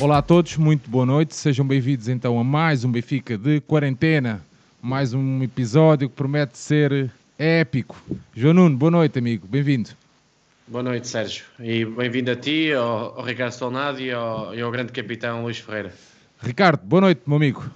[0.00, 1.34] Olá a todos, muito boa noite.
[1.34, 4.40] Sejam bem-vindos então a mais um Benfica de quarentena.
[4.80, 8.00] Mais um episódio que promete ser épico.
[8.32, 9.48] João Nuno, boa noite, amigo.
[9.48, 9.90] Bem-vindo.
[10.68, 11.44] Boa noite, Sérgio.
[11.58, 15.58] E bem-vindo a ti, ao, ao Ricardo Solnado e ao, e ao grande capitão Luís
[15.58, 15.92] Ferreira.
[16.40, 17.68] Ricardo, boa noite, meu amigo.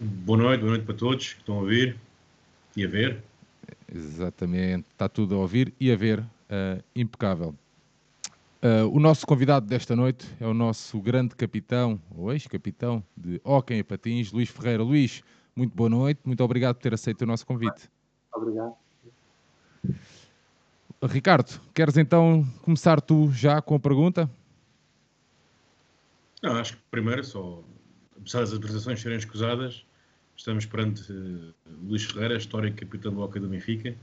[0.00, 1.96] Boa noite, boa noite para todos que estão a ouvir
[2.74, 3.18] e a ver.
[3.94, 7.54] Exatamente, está tudo a ouvir e a ver, uh, impecável.
[8.62, 13.78] Uh, o nosso convidado desta noite é o nosso grande capitão, ou ex-capitão de Hockey
[13.78, 14.84] e Patins, Luís Ferreira.
[14.84, 15.20] Luís,
[15.56, 17.90] muito boa noite, muito obrigado por ter aceito o nosso convite.
[18.32, 18.76] Obrigado.
[21.02, 24.30] Ricardo, queres então começar tu já com a pergunta?
[26.40, 27.64] Não, acho que primeiro só,
[28.16, 29.84] apesar das apresentações serem escusadas,
[30.36, 31.52] estamos perante uh,
[31.84, 33.96] Luís Ferreira, histórico capitão do Hockey do Benfica.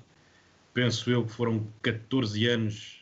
[0.73, 2.98] Penso eu que foram 14 anos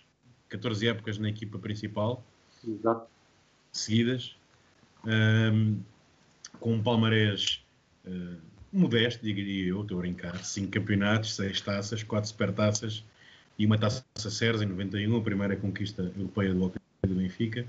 [0.49, 2.23] 14 épocas na equipa principal,
[2.67, 3.07] Exato.
[3.71, 4.35] seguidas,
[5.05, 5.79] um,
[6.59, 7.63] com um palmarés
[8.05, 8.37] uh,
[8.71, 13.03] modesto, diria eu, estou a brincar, 5 campeonatos, 6 taças, 4 supertaças
[13.57, 17.65] e uma taça Ceres em 91, a primeira conquista europeia do Hockey do Benfica.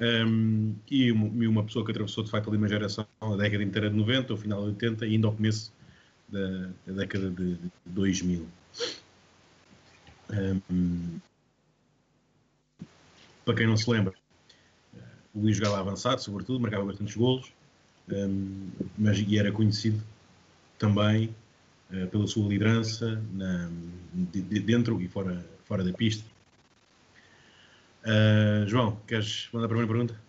[0.00, 3.62] Um, e, uma, e, uma, pessoa que atravessou de facto ali uma geração, a década
[3.62, 5.72] inteira de 90, o final de 80 e ainda ao começo
[6.28, 8.46] da, da década de, de 2000.
[10.30, 11.20] Um,
[13.44, 14.14] para quem não se lembra,
[15.34, 17.52] o Luís jogava avançado, sobretudo, marcava bastantes golos,
[18.10, 20.02] um, mas e era conhecido
[20.78, 21.34] também
[21.92, 23.70] uh, pela sua liderança na,
[24.12, 26.24] de, de dentro e fora, fora da pista.
[28.04, 30.20] Uh, João, queres mandar a primeira pergunta?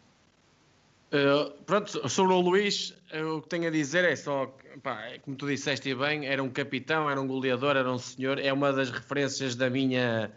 [1.11, 2.95] Uh, pronto, sobre o Luís,
[3.36, 7.09] o que tenho a dizer é só, pá, como tu disseste bem, era um capitão,
[7.09, 10.31] era um goleador, era um senhor, é uma das referências da minha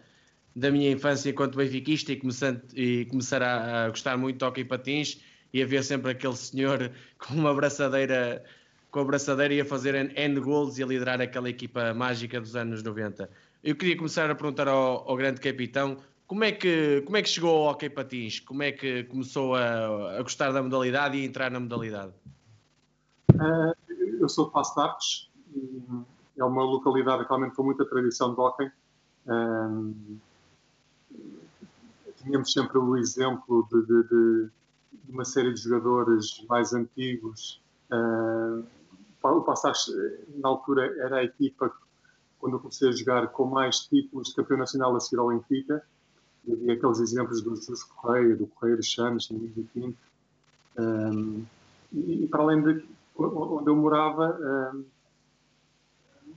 [0.57, 2.19] da minha infância enquanto benfiquista e,
[2.73, 5.21] e começar a, a gostar muito de hockey patins
[5.53, 8.43] e a ver sempre aquele senhor com uma braçadeira
[8.89, 12.55] com a braçadeira e a fazer end goals e a liderar aquela equipa mágica dos
[12.55, 13.29] anos 90.
[13.63, 17.29] Eu queria começar a perguntar ao, ao grande capitão como é, que, como é que
[17.29, 18.39] chegou ao hockey patins?
[18.39, 22.13] Como é que começou a, a gostar da modalidade e entrar na modalidade?
[23.33, 23.73] Uh,
[24.19, 25.31] eu sou de Passo de Arcos,
[26.37, 28.71] é uma localidade realmente com muita tradição de hockey.
[29.27, 30.17] Uh,
[32.17, 34.49] tínhamos sempre o exemplo de, de, de,
[35.09, 37.61] uma série de jogadores mais antigos.
[37.91, 38.65] Uh,
[39.23, 39.87] o Passares,
[40.35, 41.71] na altura, era a equipa,
[42.39, 45.83] quando eu comecei a jogar, com mais títulos de campeão nacional a seguir ao Benfica.
[46.49, 49.95] Havia aqueles exemplos do Jesus Correia, do Correia dos Chanos, em 2015.
[50.79, 51.45] Um,
[51.91, 52.85] e, e, para além de
[53.17, 54.39] onde eu morava,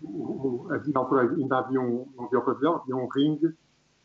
[0.02, 3.54] um, na altura ainda havia um, não havia o pavilhão, havia um ringue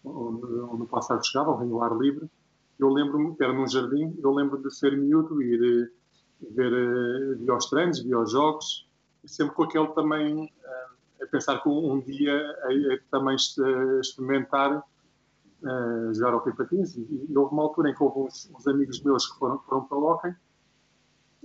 [0.05, 0.45] onde,
[0.83, 2.29] o passado chegava, ao ringue ar livre.
[2.77, 5.91] Eu lembro-me, era num jardim, eu lembro de ser miúdo e ir
[6.51, 7.37] ver
[8.17, 8.87] os jogos,
[9.23, 13.35] e sempre com aquele também, uh, a pensar que um, dia é, também
[14.01, 14.83] experimentar
[16.13, 16.95] jogar ao patins.
[16.95, 19.97] E, houve uma altura em que houve uns, uns amigos meus que foram, foram para
[19.97, 20.35] o hockey,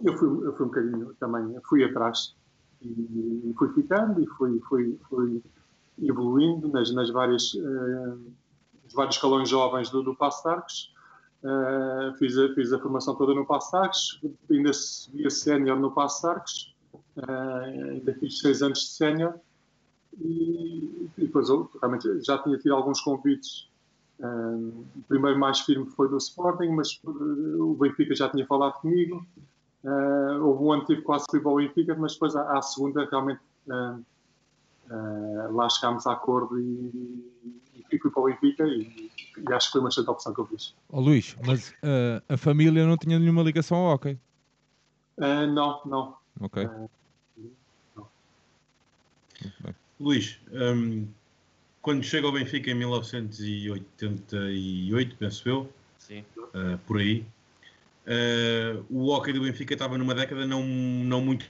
[0.04, 2.34] eu fui, eu fui um bocadinho também, fui atrás,
[2.82, 5.42] e, e fui ficando, e fui, fui, fui
[6.02, 8.18] evoluindo nas, nas várias uh,
[8.94, 10.92] vários escalões jovens do, do Arcos.
[11.42, 14.20] Uh, fiz, a, fiz a formação toda no Arcos,
[14.50, 16.74] ainda subi a sénior no Arcos,
[17.16, 19.34] uh, ainda fiz seis anos de sénior
[20.20, 21.48] e, e, depois
[21.80, 23.70] realmente já tinha tido alguns convites.
[24.18, 29.26] Uh, o primeiro mais firme foi do Sporting, mas o Benfica já tinha falado comigo.
[30.42, 33.08] houve um ano que tive quase fui para o Benfica, mas depois à, à segunda
[33.10, 33.40] realmente
[35.52, 37.30] lá chegámos a acordo e
[38.00, 40.74] fui para o Benfica e, e, acho que foi uma excelente opção que eu fiz.
[40.88, 44.18] Oh, Luís, mas uh, a família não tinha nenhuma ligação ao hockey?
[45.18, 46.16] Uh, não, não.
[46.40, 46.64] Ok.
[46.64, 46.88] Uh,
[47.96, 48.08] não.
[49.98, 51.08] Luís, um,
[51.82, 56.24] quando chega ao Benfica em 1988, penso eu, Sim.
[56.36, 57.24] Uh, por aí,
[58.06, 61.46] uh, o hockey do Benfica estava numa década não, não muito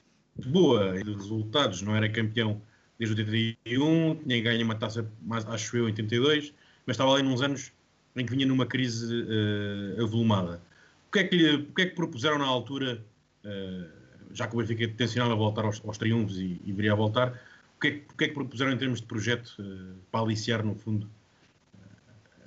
[0.47, 2.63] boa de resultados, não era campeão
[3.01, 6.53] desde 81, tinha ganho uma taça, mais, acho eu, em 82,
[6.87, 7.73] mas estava ali nos anos
[8.15, 10.61] em que vinha numa crise uh, avolumada.
[11.09, 13.03] O que, é que lhe, o que é que propuseram na altura,
[13.43, 13.89] uh,
[14.33, 17.41] já que o Benfica tensionava voltar aos, aos triunfos e, e, viria a voltar,
[17.77, 20.63] o que, é, o que é que propuseram em termos de projeto uh, para aliciar,
[20.63, 21.09] no fundo,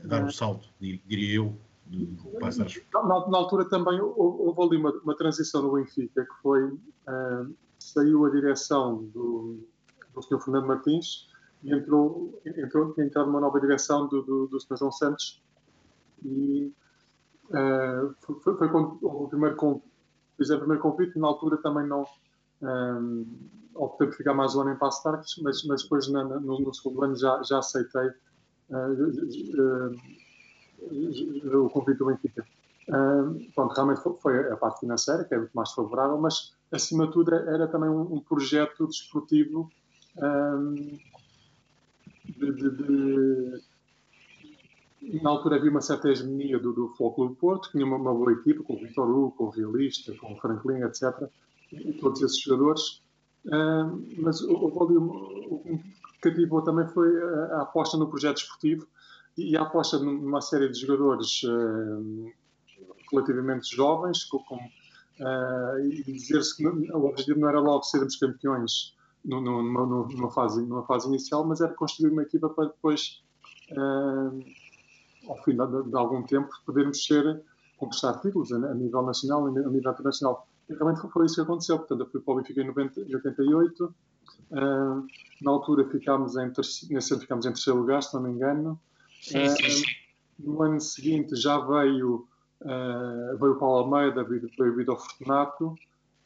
[0.03, 1.57] dar o um salto, diria eu,
[1.87, 6.77] do, do na, na, altura também houve ali uma, uma, transição no Benfica, que foi,
[7.79, 9.65] saiu a direção do
[10.13, 10.39] do Sr.
[10.39, 11.27] Fernando Martins
[11.63, 14.77] e entrou, entrou, entrou numa nova direção do, do, do Sr.
[14.77, 15.41] João Santos
[16.23, 16.73] e
[17.49, 19.81] Uh, foi, foi, quando o primeiro,
[20.37, 22.03] fiz o primeiro convite, na altura também não
[22.61, 23.27] um,
[23.75, 26.73] optei por ficar mais um ano em Passo Tarques, mas, mas depois na, no, no,
[26.73, 28.07] segundo ano já, já aceitei
[28.69, 28.93] uh,
[31.51, 32.45] uh, o convite do Benfica.
[32.89, 37.13] Uh, pronto, realmente foi, a parte financeira, que é muito mais favorável, mas acima de
[37.13, 39.69] tudo era também um, um projeto desportivo
[40.17, 40.75] um,
[42.25, 43.61] de, de, de,
[45.21, 48.63] na altura havia uma certa hegemonia do, do Futebol Porto, tinha uma, uma, boa equipa,
[48.63, 51.29] com o Vitor Hugo, com o Realista, com o Franklin, etc.
[51.71, 53.01] E todos esses jogadores.
[53.45, 54.83] Uh, mas o, o,
[55.51, 55.79] o,
[56.21, 58.87] que também foi a, a, aposta no projeto esportivo
[59.37, 62.31] e a aposta numa série de jogadores uh,
[63.11, 68.95] relativamente jovens, com, com, uh, e dizer-se que o objetivo não era logo sermos campeões
[69.23, 73.23] numa, numa, fase, numa fase inicial, mas era construir uma equipa para depois
[75.27, 77.41] ao fim de, de, algum tempo, podermos ser,
[77.77, 80.47] conquistar títulos a, a nível nacional e a nível internacional.
[80.69, 81.77] E realmente foi isso que aconteceu.
[81.77, 83.95] Portanto, eu fui para o Benfica em, 90, em 88.
[84.51, 85.07] Uh,
[85.41, 88.79] na altura ficámos em, terceiro, nesse ano ficámos em terceiro lugar, se não me engano.
[89.21, 89.83] Sim, sim, sim.
[90.39, 92.27] No ano seguinte já veio,
[92.61, 95.75] uh, veio o Paulo Almeida, veio, veio o Vitor Fortunato.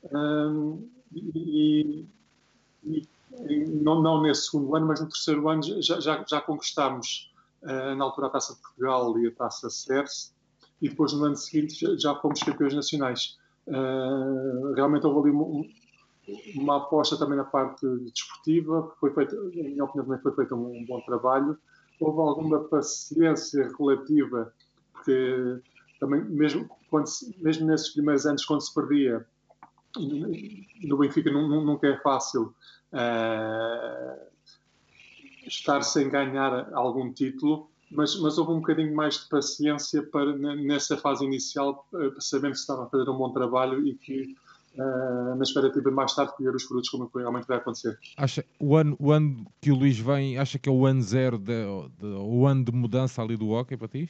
[0.04, 2.06] Uh, e,
[2.84, 3.08] e,
[3.82, 7.32] não, não, nesse segundo ano, mas no terceiro ano já, já, já conquistámos
[7.64, 10.34] eh, na altura a Taça de Portugal e a Taça CERS,
[10.82, 13.38] e depois no ano seguinte já, fomos campeões nacionais.
[13.68, 15.66] Uh, realmente houve ali uma,
[16.56, 20.78] uma, aposta também na parte desportiva, foi feita, em minha opinião também foi feito um,
[20.78, 21.58] um, bom trabalho.
[22.00, 24.54] Houve alguma paciência relativa,
[24.94, 25.60] porque
[26.00, 27.08] também mesmo, quando
[27.40, 29.26] mesmo nesses primeiros anos quando se perdia,
[30.00, 32.54] no Benfica nunca é fácil
[32.94, 34.28] uh,
[35.48, 40.98] estar sem ganhar algum título, mas, mas houve um bocadinho mais de paciência para, nessa
[40.98, 44.36] fase inicial, eh, sabendo que se estava a fazer um bom trabalho e que
[44.76, 47.98] uh, na expectativa de mais tarde colher os frutos, como realmente vai acontecer.
[48.18, 51.38] Acha o ano, o ano que o Luís vem, acha que é o ano zero,
[51.38, 51.64] de,
[51.98, 54.10] de, o ano de mudança ali do hockey para ti?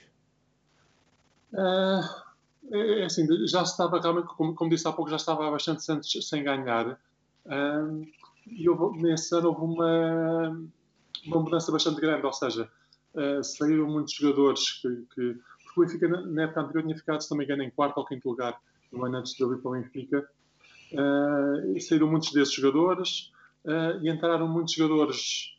[1.54, 2.27] Uh,
[2.72, 5.90] é, é assim, já estava realmente, como, como, disse há pouco, já estava há bastante
[5.92, 7.00] anos sem ganhar.
[7.46, 8.06] Uh,
[8.46, 10.58] e houve, nesse ano houve uma
[11.26, 12.70] uma mudança bastante grande, ou seja,
[13.14, 17.22] uh, saíram muitos jogadores que, que porque o Benfica na, na, época anterior tinha ficado,
[17.22, 18.60] se não me engano, em quarto ou quinto lugar,
[18.92, 20.30] no ano antes de eu ir para o Benfica,
[20.94, 23.32] uh, e saíram muitos desses jogadores
[23.66, 25.54] uh, e entraram muitos jogadores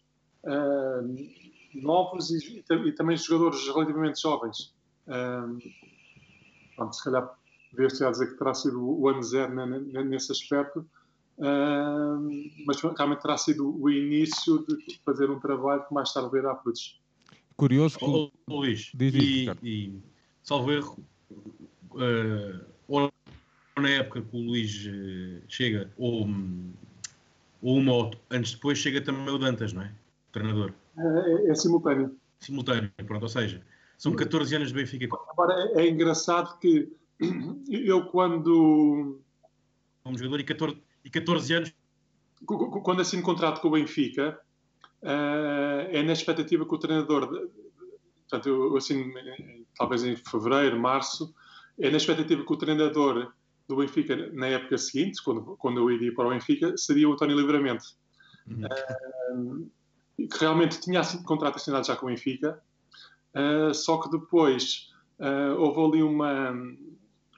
[1.74, 4.72] novos e, e, também jogadores relativamente jovens.
[6.78, 7.28] Pronto, se calhar
[7.74, 9.54] ver-se a dizer que terá sido o ano zero
[10.04, 10.86] nesse aspecto,
[11.38, 16.56] Uh, mas realmente terá sido o início de fazer um trabalho que mais tarde verá
[16.56, 17.00] frutos.
[17.56, 18.04] Curioso que...
[18.04, 20.02] Oh, Luís, diz, e, e
[20.42, 20.98] salvo erro,
[21.92, 23.12] uh, ou
[23.76, 26.28] na época que o Luís uh, chega, ou,
[27.62, 29.92] ou uma ou antes depois, chega também o Dantas, não é?
[30.30, 30.72] O treinador.
[30.98, 32.16] É, é simultâneo.
[32.40, 33.62] Simultâneo, pronto, ou seja,
[33.98, 35.08] são 14 anos de Benfica.
[35.28, 36.88] Agora, é, é engraçado que
[37.68, 39.20] eu quando...
[40.04, 41.74] Como jogador e 14, e 14 anos.
[42.46, 44.40] Quando assino contrato com o Benfica,
[45.02, 47.50] uh, é na expectativa que o treinador,
[48.20, 49.12] portanto, eu assino
[49.76, 51.34] talvez em fevereiro, março,
[51.76, 53.32] é na expectativa que o treinador
[53.66, 57.36] do Benfica na época seguinte, quando, quando eu iria para o Benfica, seria o António
[57.36, 57.84] Livramento.
[58.46, 59.66] Uhum.
[59.66, 59.70] Uh,
[60.16, 62.62] que realmente tinha contrato assinado já com o Benfica,
[63.34, 66.52] uh, só que depois uh, houve ali uma,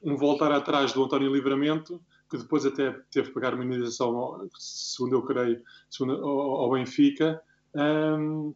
[0.02, 5.16] um voltar atrás do António Livramento que depois até teve que pagar uma indenização, segundo
[5.16, 7.42] eu creio, segundo, ao, ao Benfica.
[7.75, 8.54] Um,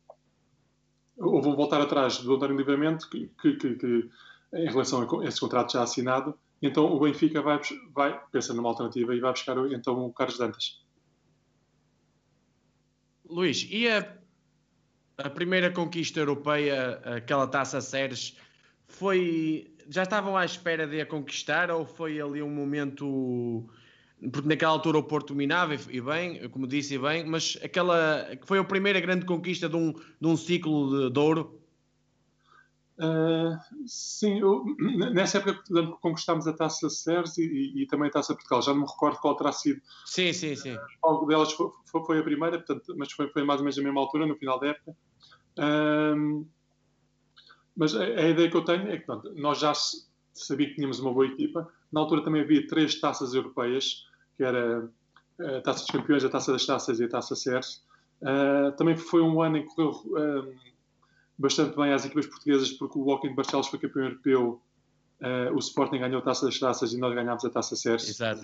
[1.19, 4.11] houve um voltar atrás do António Livramento que, que, que, que,
[4.55, 6.39] em relação a esse contrato já assinado.
[6.63, 7.61] Então o Benfica vai,
[7.93, 10.81] vai pensa numa alternativa e vai buscar então o Carlos Dantas.
[13.29, 14.17] Luís, e a,
[15.19, 18.37] a primeira conquista europeia, aquela taça Séries,
[18.87, 23.69] foi já estavam à espera de a conquistar ou foi ali um momento
[24.33, 28.59] porque naquela altura o Porto dominava e bem, como disse e bem, mas aquela foi
[28.59, 31.61] a primeira grande conquista de um, de um ciclo de, de ouro?
[32.97, 34.65] Uh, sim, eu,
[35.13, 35.63] nessa época
[36.01, 38.63] conquistámos a Taça Ceres e, e, também a Taça Portugal.
[38.63, 39.81] Já não me recordo qual terá sido.
[40.05, 40.77] Sim, sim, sim.
[41.03, 41.71] Algo delas foi,
[42.07, 44.61] foi, a primeira, portanto, mas foi, foi, mais ou menos a mesma altura, no final
[44.61, 44.97] da época.
[45.59, 46.47] Uh,
[47.77, 49.73] mas a, a, ideia que eu tenho é que pronto, nós já
[50.33, 51.69] sabíamos que tínhamos uma boa equipa.
[51.93, 54.89] Na altura também havia três taças europeias, que era
[55.41, 57.85] a Taça dos Campeões, a Taça das Taças e a Taça Ceres.
[58.23, 60.55] Uh, também foi um ano em que correu uh,
[61.39, 64.63] bastante bem às equipas portuguesas, porque o Walking Barcelos foi campeão europeu
[65.55, 68.11] o Sporting ganhou a Taça das Taças e nós ganhámos a Taça Sérgio.
[68.11, 68.43] Exato.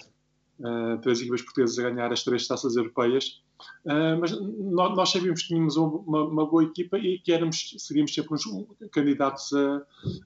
[0.59, 3.41] Uh, três equipas portuguesas a ganhar as três taças europeias.
[3.85, 8.13] Uh, mas nós, nós, sabíamos que tínhamos uma, uma, boa equipa e que éramos, seríamos
[8.13, 8.45] sempre uns
[8.93, 9.83] candidatos a,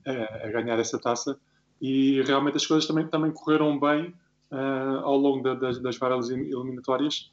[0.06, 1.38] a, a, ganhar essa taça.
[1.80, 4.12] E realmente as coisas também, também correram bem
[4.50, 7.30] uh, ao longo da, das, das, várias eliminatórias.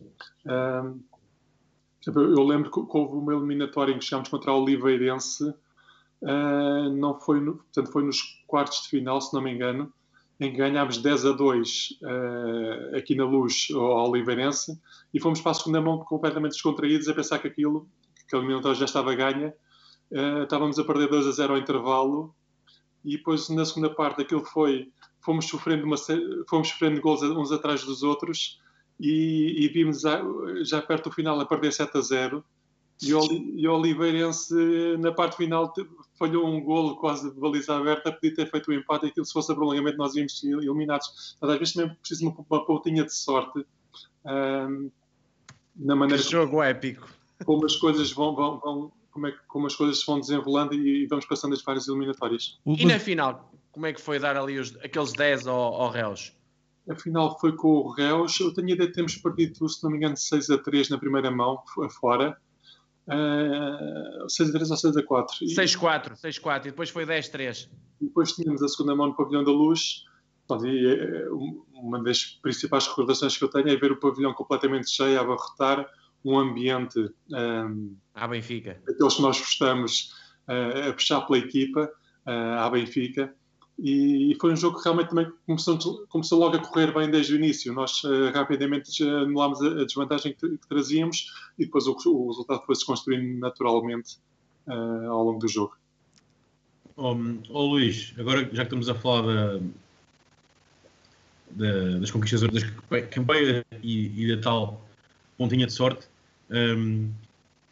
[2.07, 5.53] Eu lembro que houve uma eliminatória em que chegámos contra o Oliveirense,
[6.93, 9.91] não foi, no, portanto, foi nos quartos de final, se não me engano
[10.41, 14.75] em que ganhámos 10 a 2 uh, eh, aqui na luz ao Oliveirense
[15.13, 17.87] e fomos para a segunda mão completamente descontraídos a pensar que aquilo,
[18.27, 19.53] que a eliminatória já estava ganha.
[20.11, 22.35] Uh, estávamos a perder 2 a 0 ao intervalo
[23.05, 24.91] e depois na segunda parte aquilo foi
[25.23, 25.95] fomos sofrendo, uma,
[26.49, 28.59] fomos sofrendo gols uns atrás dos outros
[29.01, 30.21] e, e vimos já,
[30.63, 32.43] já perto do final a perder 7 a 0
[33.01, 34.53] e o, Oliveirense,
[34.99, 35.73] na parte final,
[36.19, 39.07] falhou um golo quase de baliza aberta, podia ter feito o um empate.
[39.07, 41.35] E aquilo, se fosse a prolongamento, nós íamos ser eliminados.
[41.41, 43.65] Mas às vezes também precisa de uma, uma pontinha de sorte
[44.23, 44.91] um,
[45.75, 46.21] na maneira.
[46.21, 47.07] Que jogo épico.
[47.43, 51.03] Como as coisas vão, vão, vão como, é, como as coisas se vão desenrolando e,
[51.03, 52.59] e vamos passando as várias eliminatórias.
[52.67, 56.33] E na final, como é que foi dar ali os, aqueles 10 ao, ao Reus?
[56.89, 58.39] A final foi com o Reus.
[58.39, 61.29] Eu tenho ideia de termos perdido, se não me engano, 6 a 3 na primeira
[61.29, 61.61] mão,
[61.99, 62.37] fora.
[63.07, 65.49] Uh, 6 a 3 ou 6 a 4.
[65.49, 67.69] 6 a 4, 6 a 4 e depois foi 10 a 3.
[68.01, 70.05] E depois tínhamos a segunda mão no Pavilhão da Luz.
[70.65, 71.29] E, eh,
[71.73, 75.89] uma das principais recordações que eu tenho é ver o pavilhão completamente cheio, a abarrotar
[76.23, 78.81] um ambiente um, à Benfica.
[78.87, 80.13] Aqueles que nós gostamos
[80.47, 81.89] uh, a puxar pela equipa
[82.27, 83.33] uh, à Benfica.
[83.79, 87.35] E, foi um jogo que realmente também começou, começou logo a correr bem desde o
[87.35, 87.73] início.
[87.73, 92.63] Nós uh, rapidamente anulámos a, a desvantagem que, que, trazíamos e depois o, o resultado
[92.65, 94.17] foi-se construindo naturalmente
[94.67, 95.75] uh, ao longo do jogo.
[96.95, 97.15] Oh,
[97.49, 99.59] oh, Luís, agora já que estamos a falar da,
[101.51, 102.63] da, das conquistas das
[103.09, 104.85] campanhas e, e, da tal
[105.37, 106.07] pontinha de sorte,
[106.51, 107.09] um,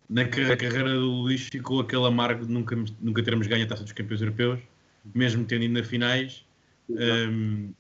[0.10, 3.92] na carreira do Luís ficou aquele amargo de nunca, nunca termos ganho a taça dos
[3.92, 4.60] campeões europeus
[5.14, 6.46] mesmo tendo ido na finais.
[6.90, 7.72] Um,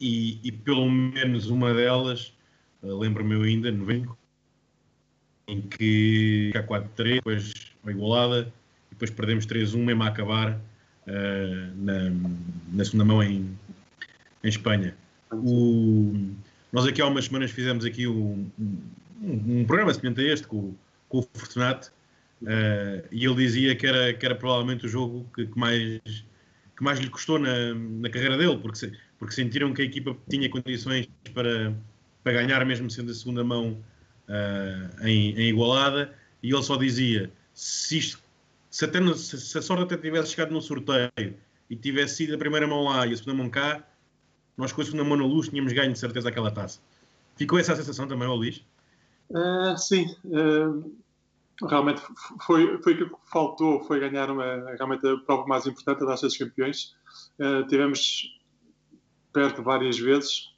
[0.00, 2.34] e, e, pelo menos uma delas,
[2.82, 4.16] uh, lembro-me eu ainda, no Venco,
[5.48, 8.52] em que há 4-3, depois uma igualada,
[8.90, 12.10] e depois perdemos 3-1 mesmo a acabar uh, na,
[12.72, 13.56] na, segunda mão em,
[14.44, 14.94] em Espanha.
[15.32, 16.12] O,
[16.72, 20.74] nós aqui há umas semanas fizemos aqui um, um, um programa semelhante a este com,
[21.08, 21.90] com o Fortunato
[22.42, 26.00] uh, e ele dizia que era, que era provavelmente o jogo que, que mais
[26.76, 30.48] que mais lhe custou na, na carreira dele, porque, porque sentiram que a equipa tinha
[30.48, 31.74] condições para,
[32.22, 33.82] para ganhar, mesmo sendo a segunda mão
[34.28, 38.22] uh, em, em, igualada, e ele só dizia: se, isto,
[38.70, 41.34] se, até se, se, a sorte até tivesse chegado no sorteio
[41.70, 43.82] e tivesse sido a primeira mão lá e a segunda mão cá,
[44.56, 46.78] nós com a segunda mão na luz tínhamos ganho de certeza aquela taça.
[47.36, 48.62] Ficou essa sensação também, Luís?
[49.30, 50.14] Uh, sim.
[50.24, 51.05] Uh
[51.62, 52.02] realmente
[52.42, 54.44] foi, foi que faltou, foi ganhar uma,
[54.76, 56.94] realmente a prova mais importante da Taça dos Campeões.
[57.38, 58.38] Uh, tivemos
[59.32, 60.54] perto várias vezes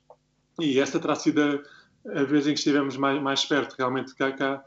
[0.60, 4.32] e esta terá sido a, a vez em que estivemos mais, mais perto, realmente cá,
[4.32, 4.64] cá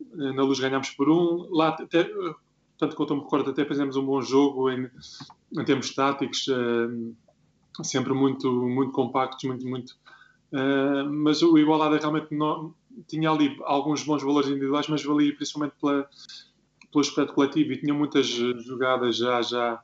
[0.00, 2.08] eh, na luz ganhámos por um, lá até,
[2.78, 4.88] tanto quanto me recordo, até fizemos um bom jogo em,
[5.52, 7.14] em termos táticos, uh,
[7.84, 9.94] sempre muito, muito compactos, muito, muito
[10.52, 12.74] Uh, mas o Igualada realmente não,
[13.06, 16.08] tinha ali alguns bons valores individuais, mas valia principalmente pela,
[16.90, 19.80] pelo aspecto coletivo e tinha muitas jogadas já, já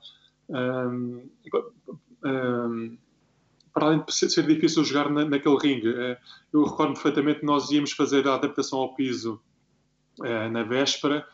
[0.49, 1.29] um,
[2.25, 2.99] um,
[3.73, 5.91] para além de ser difícil jogar na, naquele ringue.
[5.91, 6.17] Uh,
[6.53, 9.41] eu recordo perfeitamente que nós íamos fazer a adaptação ao piso
[10.21, 11.27] uh, na véspera,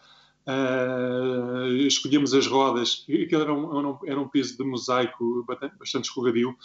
[0.46, 6.56] uh, escolhíamos as rodas, aquilo era um, era um, piso de mosaico bastante, bastante escorregadio,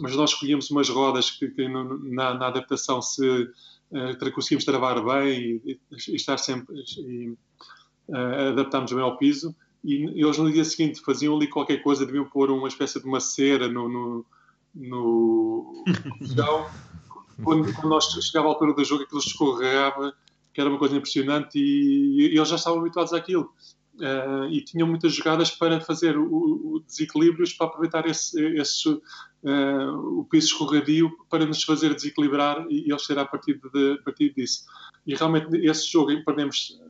[0.00, 3.48] mas nós escolhíamos umas rodas que, que na, na adaptação se
[3.92, 7.30] uh, conseguimos travar bem e, e estar sempre e
[8.08, 9.54] uh, adaptarmos bem ao piso.
[9.84, 13.18] E eles no dia seguinte faziam ali qualquer coisa, deviam pôr uma espécie de uma
[13.18, 14.26] cera no, no,
[14.74, 15.84] no
[17.42, 20.14] quando, quando nós chegava à altura do jogo, aquilo escorregava,
[20.54, 23.52] que era uma coisa impressionante, e, e eles já estavam habituados àquilo.
[23.94, 30.18] Uh, e tinham muitas jogadas para fazer o, o desequilíbrios para aproveitar esse, esse uh,
[30.18, 34.32] o piso escorregadio para nos fazer desequilibrar e, e serem a partir, de, a partir
[34.32, 34.64] disso.
[35.06, 36.80] E realmente esse jogo perdemos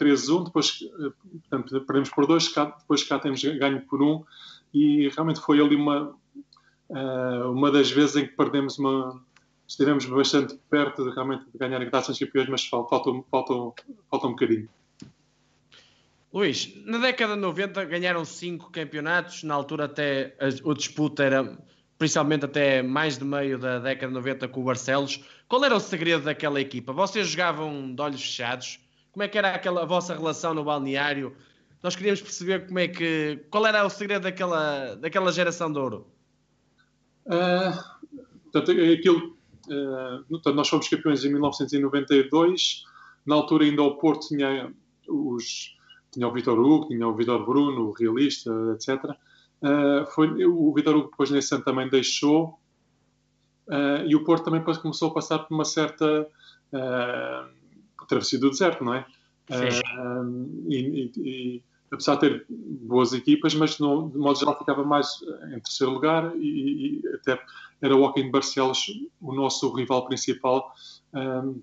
[0.00, 4.24] 3-1, depois uh, portanto, perdemos por 2, depois cá temos ganho por 1 um,
[4.72, 6.14] e realmente foi ali uma,
[7.52, 9.22] uma das vezes em que perdemos uma,
[9.68, 12.96] estivemos bastante perto de realmente de ganhar a taça dos campeões, mas falta,
[13.30, 14.68] falta, falta um bocadinho.
[16.36, 21.58] Luís, na década de 90 ganharam cinco campeonatos, na altura até a disputa era
[21.96, 25.24] principalmente até mais de meio da década de 90 com o Barcelos.
[25.48, 26.92] Qual era o segredo daquela equipa?
[26.92, 28.78] Vocês jogavam de olhos fechados?
[29.12, 31.34] Como é que era aquela, a vossa relação no balneário?
[31.82, 36.06] Nós queríamos perceber como é que, qual era o segredo daquela, daquela geração de ouro.
[37.24, 38.12] Uh,
[38.52, 39.38] portanto, aquilo,
[39.70, 42.84] uh, nós fomos campeões em 1992.
[43.24, 44.70] Na altura ainda o Porto tinha
[45.08, 45.75] os
[46.16, 49.04] tinha o Vitor Hugo, tinha o Vitor Bruno, o realista, etc.
[49.62, 52.58] Uh, foi, o Vitor Hugo depois nesse ano também deixou
[53.68, 56.26] uh, e o Porto também depois começou a passar por uma certa
[56.72, 59.06] uh, travessia do deserto, não é?
[59.50, 64.82] Uh, e, e, e, apesar de ter boas equipas, mas no, de modo geral ficava
[64.82, 65.20] mais
[65.54, 67.40] em terceiro lugar e, e até
[67.80, 68.86] era o Joaquim Barcelos
[69.20, 70.72] o nosso rival principal
[71.12, 71.62] um,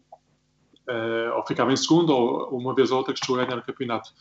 [0.88, 3.66] uh, ou ficava em segundo ou uma vez ou outra que chegou a ganhar o
[3.66, 4.12] campeonato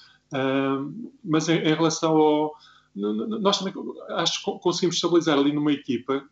[1.24, 2.54] mas em, em, relação ao.
[2.94, 3.74] Nós também
[4.10, 6.24] acho que conseguimos estabilizar ali numa equipa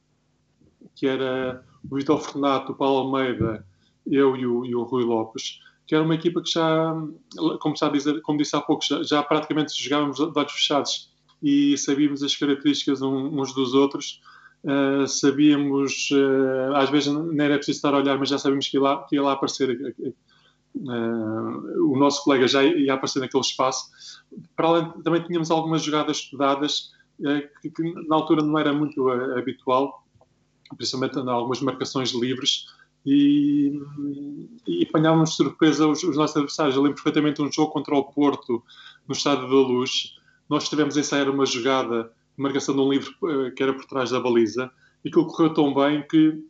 [0.94, 3.64] que era o Vitor Fernando, o Paulo Almeida,
[4.06, 6.94] eu e o, e o Rui Lopes, que era uma equipa que já,
[7.60, 11.10] como, já dizer, como disse há pouco, já, já praticamente jogávamos de olhos fechados
[11.42, 14.20] e sabíamos as características uns dos outros.
[14.62, 18.76] Uh, sabíamos, uh, às vezes não era preciso estar a olhar, mas já sabíamos que
[18.76, 19.94] ia lá, que ia lá aparecer
[20.74, 23.90] Uh, o nosso colega já ia aparecer naquele espaço.
[24.54, 29.08] Para além, também tínhamos algumas jogadas estudadas uh, que, que, na altura não era muito
[29.08, 30.06] uh, habitual,
[30.76, 32.66] principalmente em algumas marcações livres,
[33.04, 33.80] e,
[34.66, 36.76] e apanhávamos de surpresa os, os, nossos adversários.
[36.76, 38.62] Eu lembro perfeitamente um jogo contra o Porto
[39.08, 40.16] no Estádio da Luz.
[40.48, 43.14] Nós tivemos a ensaiar uma jogada marcação de um livro
[43.54, 44.70] que era por trás da baliza,
[45.04, 46.42] e aquilo correu tão bem que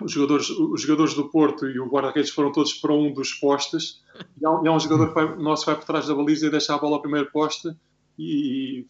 [0.00, 4.02] os jogadores, os jogadores do Porto e o guarda-redes foram todos para um dos postes.
[4.40, 6.50] E há, e há um jogador vai, nosso que vai por trás da baliza e
[6.50, 7.74] deixa a bola ao primeiro poste.
[8.18, 8.86] E, e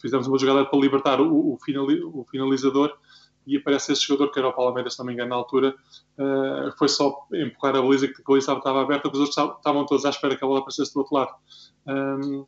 [0.00, 2.92] fizemos uma jogada para libertar o, o, finali, o, finalizador.
[3.46, 5.74] E aparece esse jogador que era o Palmeiras, se não me engano, na altura
[6.18, 10.04] uh, foi só empurrar a baliza que a baliza estava aberta os outros estavam todos
[10.04, 11.34] à espera que a bola aparecesse do outro lado.
[11.86, 12.44] Um,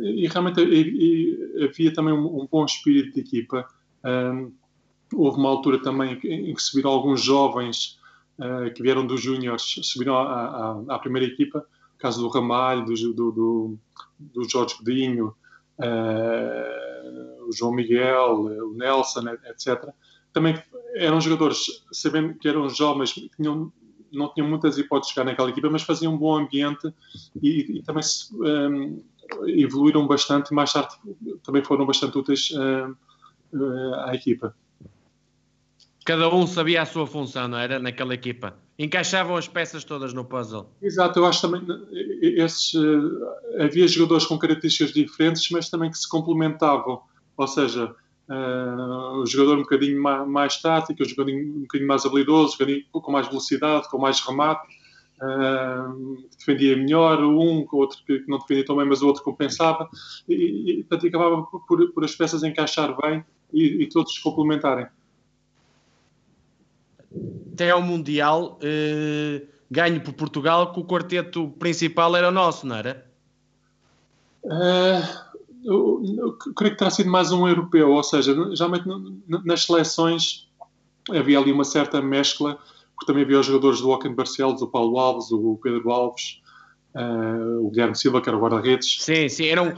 [0.00, 3.66] e realmente e, havia também um, um, bom espírito de equipa.
[4.04, 4.52] Um,
[5.14, 7.98] Houve uma altura também em que subiram alguns jovens
[8.38, 11.64] uh, que vieram dos júniores, subiram à, à, à, primeira equipa,
[11.98, 13.78] caso do Ramalho, do, do, do,
[14.18, 15.34] do Jorge Godinho,
[15.78, 19.88] uh, o João Miguel, o Nelson, etc.
[20.32, 20.62] Também
[20.94, 23.72] eram jogadores, sabendo que eram jovens, que tinham,
[24.12, 26.92] não tinham muitas hipóteses de jogar naquela equipa, mas faziam um bom ambiente
[27.42, 29.02] e, e também se, um,
[29.46, 30.94] eh, evoluíram bastante e mais tarde
[31.42, 34.54] também foram bastante úteis uh, à equipa.
[36.08, 37.78] Cada um sabia a sua função, não era?
[37.78, 38.56] Naquela equipa.
[38.78, 40.72] Encaixavam as peças todas no puzzle.
[40.80, 41.60] Exato, eu acho também
[42.22, 47.02] esses, uh, havia jogadores com características diferentes, mas também que se complementavam.
[47.36, 47.94] Ou seja,
[48.26, 52.58] uh, o jogador um bocadinho mais, mais tático, o jogador um bocadinho mais habilidoso, um
[52.58, 54.66] bocadinho com mais velocidade, com mais remate,
[55.20, 59.86] uh, defendia melhor, um, o outro que não defendia tão bem, mas o outro compensava.
[60.26, 64.86] E, e portanto, acabava por, por as peças encaixar bem e, e todos se complementarem
[67.52, 72.76] até ao Mundial eh, ganho por Portugal, que o quarteto principal era o nosso, não
[72.76, 73.06] era?
[74.44, 75.28] Uh,
[75.64, 78.84] eu, eu, creio que terá sido mais um europeu, ou seja, geralmente
[79.44, 80.48] nas seleções
[81.10, 82.58] havia ali uma certa mescla,
[82.94, 86.40] porque também havia os jogadores do Walken Barcelos, o Paulo Alves, o Pedro Alves,
[86.94, 89.02] uh, o Guilherme Silva, que era o guarda-redes.
[89.02, 89.76] Sim, sim, eram,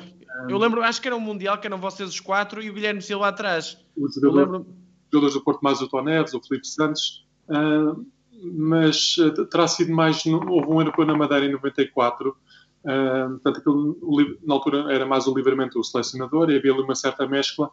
[0.49, 3.03] eu lembro, acho que era um Mundial, que eram vocês os quatro e o Guilherme
[3.03, 3.79] Silva atrás.
[3.97, 4.67] Os jogadores,
[5.13, 8.07] jogadores do Porto mais o Toneves, o Felipe Santos, Uh,
[8.43, 10.25] mas uh, terá sido mais.
[10.25, 12.31] Houve um europeu na Madeira em 94.
[12.31, 16.95] Uh, portanto, aquilo, na altura era mais o livramento do selecionador e havia ali uma
[16.95, 17.71] certa mescla,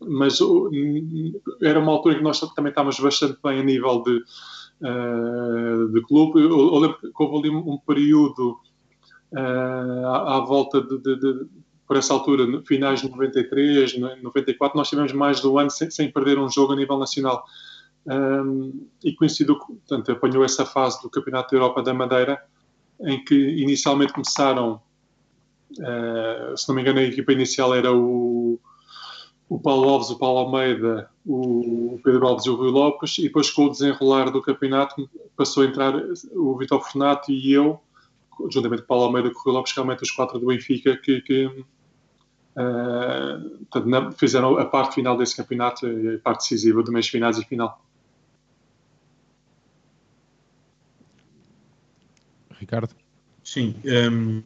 [0.00, 0.70] mas uh,
[1.60, 4.22] era uma altura em que nós também estávamos bastante bem a nível de,
[4.82, 6.40] uh, de clube.
[6.40, 8.60] Eu, eu, lembro que houve ali um período
[9.32, 11.46] uh, à, à, volta de, de, de,
[11.86, 16.10] por essa altura, finais de 93, 94, nós tivemos mais de um ano sem, sem
[16.10, 17.44] perder um jogo a nível nacional.
[18.06, 22.42] Um, e coincidiu, portanto, apanhou essa fase do Campeonato da Europa da Madeira,
[23.00, 24.80] em que inicialmente começaram,
[25.72, 28.58] uh, se não me engano, a equipa inicial era o,
[29.48, 33.50] o Paulo Alves, o Paulo Almeida, o Pedro Alves e o Rui Lopes, e depois
[33.50, 35.94] com o desenrolar do campeonato passou a entrar
[36.32, 37.80] o Vitor Fornato e eu,
[38.50, 41.20] juntamente com o Paulo Almeida e o Rui Lopes, realmente os quatro do Benfica, que,
[41.22, 41.64] que
[42.56, 47.44] uh, portanto, fizeram a parte final desse campeonato, a parte decisiva do mês finais e
[47.44, 47.80] final.
[52.58, 52.94] Ricardo?
[53.42, 53.74] Sim.
[53.84, 54.42] Um,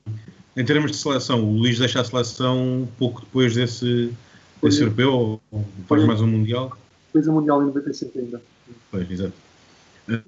[0.56, 4.12] em termos de seleção, o Luís deixa a seleção pouco depois desse,
[4.60, 5.12] desse europeu,
[5.52, 6.76] ou depois mais um Mundial?
[7.12, 8.42] Fez o um Mundial em 95 ainda.
[8.90, 9.34] Pois, exato.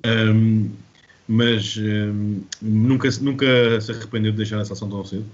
[0.07, 0.71] Um,
[1.27, 5.27] mas um, nunca, nunca se arrependeu de deixar a seleção tão cedo?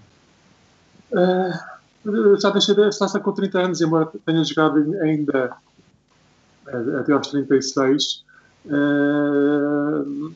[1.12, 1.75] Uh,
[2.38, 5.56] já deixei a seleção com 30 anos, embora tenha jogado ainda
[6.66, 8.24] uh, até aos 36.
[8.66, 10.32] Uh,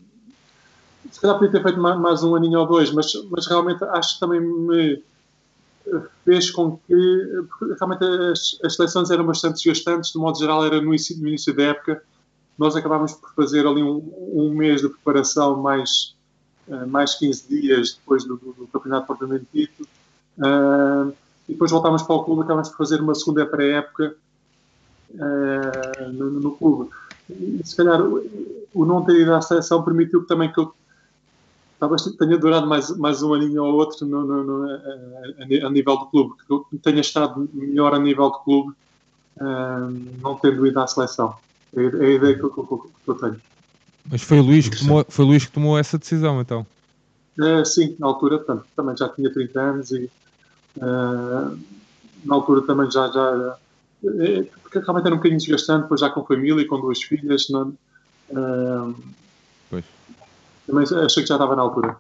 [1.11, 4.21] se calhar podia ter feito mais, um aninho ou dois, mas, mas realmente acho que
[4.21, 5.03] também me
[6.25, 7.27] fez com que
[7.79, 11.55] realmente as, as seleções eram bastante desgastantes, de modo geral era no início, no início
[11.55, 12.03] da época
[12.61, 16.15] nós acabámos por fazer ali um, um mês de preparação mais,
[16.69, 19.89] uh, mais 15 dias depois do, do, do campeonato propriamente dito
[20.39, 21.11] uh,
[21.51, 24.15] e depois voltámos para o clube acabámos por fazer uma segunda pré-época
[25.15, 26.91] uh, no, no, clube
[27.29, 28.23] e se calhar o,
[28.73, 30.73] o não ter ido à seleção permitiu também que eu
[31.81, 35.97] talvez tenha durado mais, mais um aninho ou outro no, no, no, a, a, nível
[35.97, 38.75] do clube, que eu tenha estado melhor a nível do clube,
[40.21, 41.35] não tendo ido à seleção.
[41.75, 43.41] É, é a ideia que eu, que, eu, tenho.
[44.11, 46.67] Mas foi o Luís que tomou, foi Luís que tomou essa decisão, então?
[47.39, 50.11] Uh, sim, na altura, portanto, também já tinha 30 anos e
[50.81, 51.59] uh,
[52.25, 53.57] na altura também já, já
[54.05, 57.49] é, porque realmente era um bocadinho desgastante, depois já com família e com duas filhas,
[57.49, 57.77] não,
[58.31, 58.95] uh,
[59.69, 59.85] pois.
[60.67, 61.97] também achei que já estava na altura.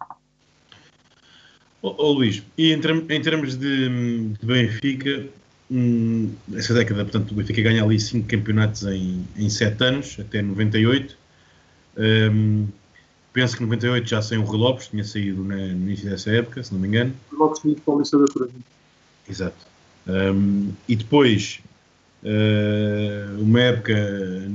[1.82, 3.88] Oh, oh Luís, e em, term em termos de,
[4.34, 5.28] de Benfica,
[5.70, 10.42] um, essa década, portanto, o Benfica ganha ali 5 campeonatos em, em 7 anos, até
[10.42, 11.16] 98.
[11.96, 12.66] Um,
[13.32, 16.62] penso que 98 já sem o Rui Lopes, tinha saído na, no início dessa época,
[16.62, 17.14] se não me engano.
[17.32, 18.52] O Lopes tinha para o da Coruña.
[19.28, 19.66] Exato.
[20.06, 21.60] Um, e depois,
[22.24, 23.92] uh, uma época,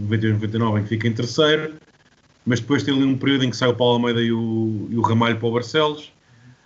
[0.10, 1.76] 98-99, em que fica em terceiro,
[2.46, 4.98] mas depois tem ali um período em que sai o Paulo Almeida e o, e
[4.98, 6.12] o Ramalho para o Barcelos,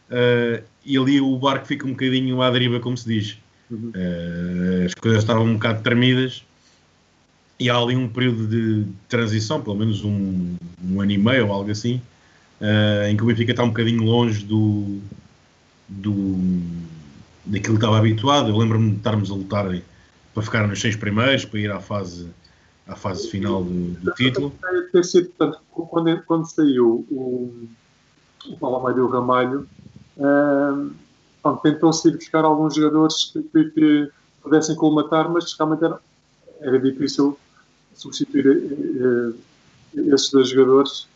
[0.10, 3.38] uh, e ali o barco fica um bocadinho à deriva, como se diz.
[3.70, 3.92] Uhum.
[3.96, 6.44] Uh, as coisas estavam um bocado tremidas
[7.60, 11.54] e há ali um período de transição, pelo menos um, um ano e meio ou
[11.54, 12.02] algo assim,
[12.62, 15.00] uh, em que o Benfica está um bocadinho longe do,
[15.90, 16.38] do
[17.46, 18.50] daquilo que estava habituado.
[18.50, 19.66] Eu lembro-me de estarmos a lutar
[20.34, 22.30] para ficar nos seis primeiros, para ir à fase,
[22.88, 24.54] à fase final do, do título.
[24.94, 27.68] Ter sido, portanto, quando, quando saiu o,
[28.48, 29.68] o Paulo Amário Ramalho,
[30.18, 36.00] uh, tentou-se ir buscar alguns jogadores que, que, que pudessem colmatar, mas realmente era,
[36.62, 37.38] era difícil
[38.00, 39.36] substituir uh,
[40.14, 41.08] esses dois jogadores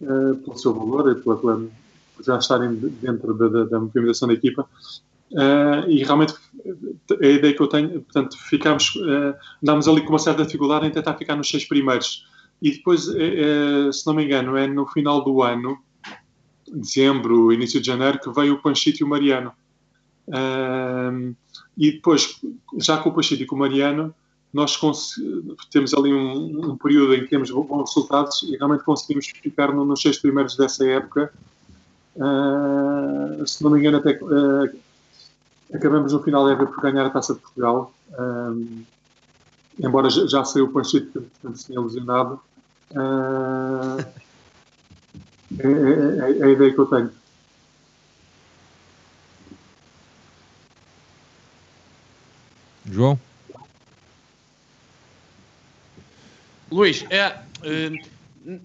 [0.00, 1.66] uh, pelo seu valor e pela, pela,
[2.24, 4.68] já estarem dentro da, da, da movimentação da equipa.
[5.30, 6.34] Uh, e realmente
[7.10, 10.90] a ideia que eu tenho, portanto, ficámos, uh, andámos ali com uma certa dificuldade em
[10.90, 12.26] tentar ficar nos seis primeiros.
[12.62, 15.78] E depois, uh, se não me engano, é no final do ano,
[16.72, 19.52] dezembro, início de janeiro, que veio o Panchito e o Mariano
[21.76, 22.40] e depois,
[22.78, 24.14] já com o Pacheco e com o Mariano,
[24.52, 24.78] nós
[25.70, 29.84] temos ali um, um, período em que temos bons resultados e realmente conseguimos ficar no,
[29.84, 31.32] nos seis primeiros dessa época.
[32.16, 34.76] Uh, se não me engano, até uh,
[35.72, 37.92] acabamos no final da época por ganhar a Taça de Portugal.
[38.12, 38.84] Uh,
[39.78, 42.40] embora já, já saiu o Panchito, que se tinha lesionado.
[42.90, 44.06] É,
[45.58, 47.10] é, é, é, a ideia que eu tenho.
[52.86, 53.20] João?
[56.70, 58.18] Luís, é, uh,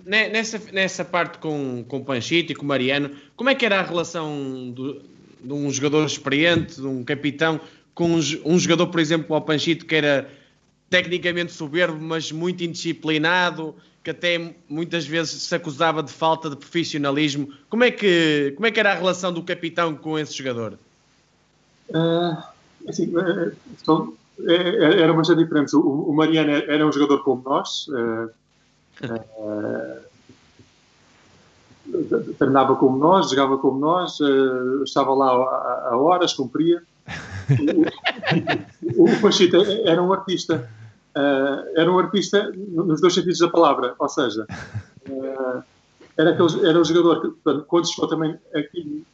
[0.06, 3.80] nessa, nessa parte com, com o Panchito e com o Mariano, como é que era
[3.80, 5.02] a relação do,
[5.42, 7.60] de um jogador experiente, de um capitão,
[7.94, 10.30] com um, um jogador, por exemplo, ao Panchito, que era
[10.90, 17.54] tecnicamente soberbo, mas muito indisciplinado, que até muitas vezes se acusava de falta de profissionalismo.
[17.70, 20.78] Como é que, como é que era a relação do capitão com esse jogador?
[21.90, 22.38] Uh,
[22.88, 23.52] assim, uh, é,
[24.40, 25.76] é, era bastante diferente.
[25.76, 27.88] O, o Mariano era um jogador como nós.
[27.88, 28.30] Uh,
[32.38, 34.20] treinava como nós, jogava como nós,
[34.84, 36.82] estava lá a, a horas, cumpria.
[38.96, 40.70] O, o Pachita era um artista.
[41.76, 44.48] Era um artista nos dois sentidos da palavra, ou seja,
[46.18, 49.06] era, aquele, era um jogador que, quando chegou também aqui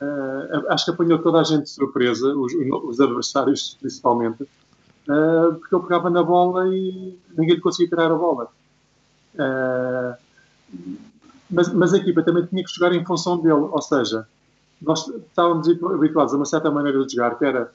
[0.00, 5.74] Uh, acho que apanhou toda a gente de surpresa, os, os adversários principalmente, uh, porque
[5.74, 8.48] ele pegava na bola e ninguém lhe conseguia tirar a bola.
[9.34, 10.14] Uh,
[11.48, 14.26] mas, mas, a equipa também tinha que jogar em função dele, ou seja,
[14.82, 17.72] nós estávamos habituados a uma certa maneira de jogar, que era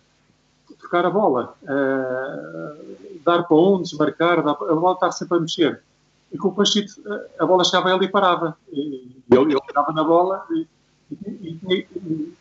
[0.79, 1.55] tocar a bola,
[3.23, 5.81] dar para um, desmarcar, a bola estar sempre a mexer.
[6.31, 6.93] E com o Pachito,
[7.39, 8.57] a bola chegava a ele e parava.
[8.71, 8.79] E
[9.31, 10.67] ele, ele pegava na bola e
[11.25, 12.33] e, e, e,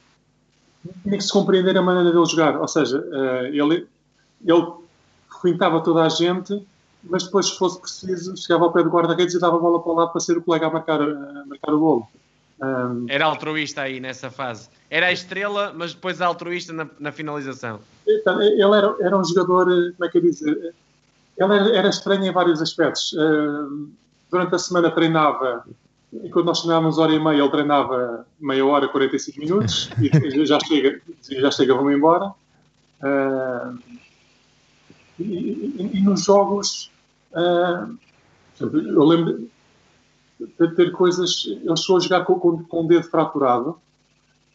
[1.02, 2.61] tinha que se compreender a maneira dele jogar.
[2.61, 3.87] Ou seja, uh, ele,
[4.44, 4.66] ele
[5.42, 6.66] fintava toda a gente,
[7.04, 9.92] mas depois, se fosse preciso, chegava ao pé do guarda-redes e dava a bola para
[9.92, 12.09] o lado para ser o colega a marcar, a marcar o golo.
[12.62, 14.68] Um, era altruísta aí nessa fase.
[14.90, 17.80] Era a estrela, mas depois altruísta na, na finalização.
[18.06, 19.64] Ele era, era um jogador,
[19.96, 20.74] como é que eu dizer?
[21.38, 23.14] Ele era, era estranho em vários aspectos.
[23.14, 23.88] Uh,
[24.30, 25.64] durante a semana treinava,
[26.12, 30.11] e quando nós treinávamos hora e meia, ele treinava meia hora, 45 minutos, e
[30.44, 32.35] já chega, já chega, vamos embora.
[33.01, 33.79] Uh,
[35.18, 36.90] e, e, e, nos jogos,
[37.33, 37.96] uh,
[38.61, 39.49] eu lembro
[40.38, 41.46] de ter coisas.
[41.46, 43.79] Ele chegou a jogar com, com, com o dedo fraturado,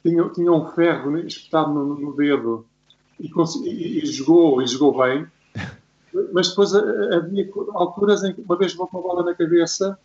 [0.03, 2.65] tinha, tinha um ferro espetado no, no dedo
[3.17, 3.31] e,
[3.63, 5.25] e, e, jogou, e jogou bem.
[6.33, 9.97] Mas depois havia alturas em que uma vez levou uma bola na cabeça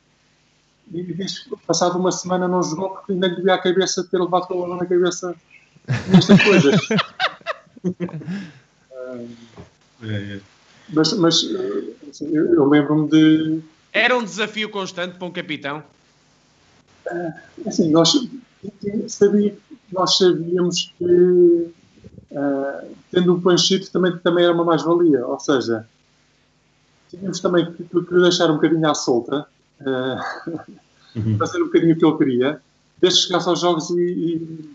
[0.93, 4.19] e diz que passado uma semana não jogou porque ainda lhe devia a cabeça ter
[4.19, 5.35] levado a bola na cabeça
[6.09, 6.81] nestas coisas.
[10.03, 10.41] É, é.
[10.89, 11.45] Mas, mas
[12.09, 13.61] assim, eu, eu lembro-me de.
[13.93, 15.83] Era um desafio constante para um capitão?
[17.07, 17.33] É,
[17.67, 18.13] assim, nós,
[19.09, 19.57] sabia,
[19.93, 25.27] nós sabíamos que uh, tendo um panchito também, também era uma mais-valia.
[25.27, 25.87] Ou seja,
[27.09, 29.47] tínhamos também que, que deixar um bocadinho à solta,
[29.81, 30.61] uh,
[31.17, 31.39] uhum.
[31.39, 32.63] fazer um bocadinho o que ele queria,
[33.01, 34.71] desde chegasse aos jogos e, e,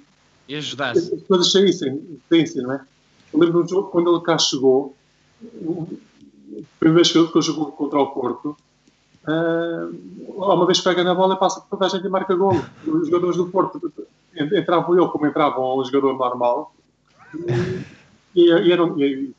[0.50, 1.13] e ajudasse.
[1.13, 2.82] As coisas saíssem, saíssem, não é?
[3.34, 4.96] Eu lembro do jogo, quando ele cá chegou,
[5.44, 8.58] a primeira vez que ele jogou contra o Porto,
[9.28, 12.63] uh, uma vez pega na bola e passa por toda a gente e marca golo.
[12.86, 13.82] Os jogadores do Porto
[14.36, 16.74] entravam eu como entravam um jogador normal
[18.36, 19.34] e, e, eram, e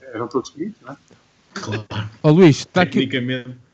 [0.00, 0.96] eram todos bonitos, não é?
[1.54, 1.86] Claro.
[2.22, 3.08] Oh, Luís, está aqui,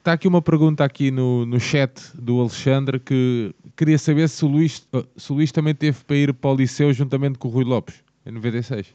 [0.02, 4.48] está aqui uma pergunta aqui no, no chat do Alexandre que queria saber se o,
[4.48, 4.84] Luís,
[5.16, 8.02] se o Luís também teve para ir para o Liceu juntamente com o Rui Lopes,
[8.26, 8.88] em 96.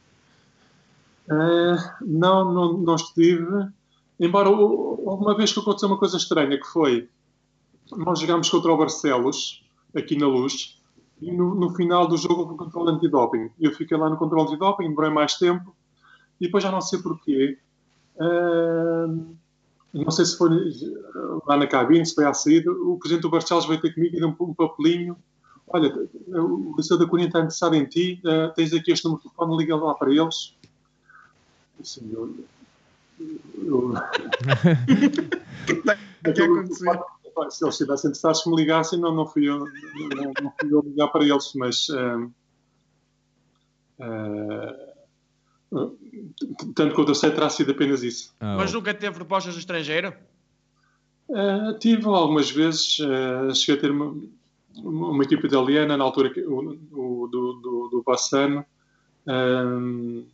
[1.30, 3.48] Uh, não, não, não estive.
[4.20, 7.08] Embora uma vez que aconteceu uma coisa estranha, que foi
[7.96, 9.64] nós jogámos contra o Barcelos,
[9.96, 10.78] aqui na Luz,
[11.22, 13.50] e no, no final do jogo houve controle antidoping.
[13.58, 15.74] Eu fiquei lá no controle antidoping, demorei mais tempo,
[16.42, 17.58] e depois já não sei porquê.
[18.18, 19.38] Uh,
[19.94, 20.50] não sei se foi
[21.46, 24.20] lá na cabine, se foi à saída, o presidente do Barcelos veio ter comigo e
[24.20, 25.18] deu um, papelinho.
[25.68, 25.94] Olha,
[26.28, 29.58] o Liceu da Cunha está interessado em ti, uh, tens aqui este número de telefone,
[29.58, 30.56] liga lá para eles.
[31.80, 32.36] Assim, eu,
[33.56, 33.94] eu...
[36.26, 37.04] o que aconteceu?
[37.50, 41.08] Se eles estivessem interessados, me ligassem, não, não, fui eu, não, não fui eu ligar
[41.10, 41.88] para eles, mas.
[41.90, 42.32] Uh,
[44.00, 44.97] uh,
[46.76, 48.34] tanto quanto eu sei, terá sido apenas isso.
[48.40, 50.14] Ah, mas nunca teve propostas do estrangeiro?
[51.30, 53.00] Uh, tive algumas vezes.
[53.00, 54.16] Uh, cheguei a ter uma,
[54.78, 58.66] uma equipa italiana, na altura o, o do, do, do Bassano.
[59.26, 60.26] Uh,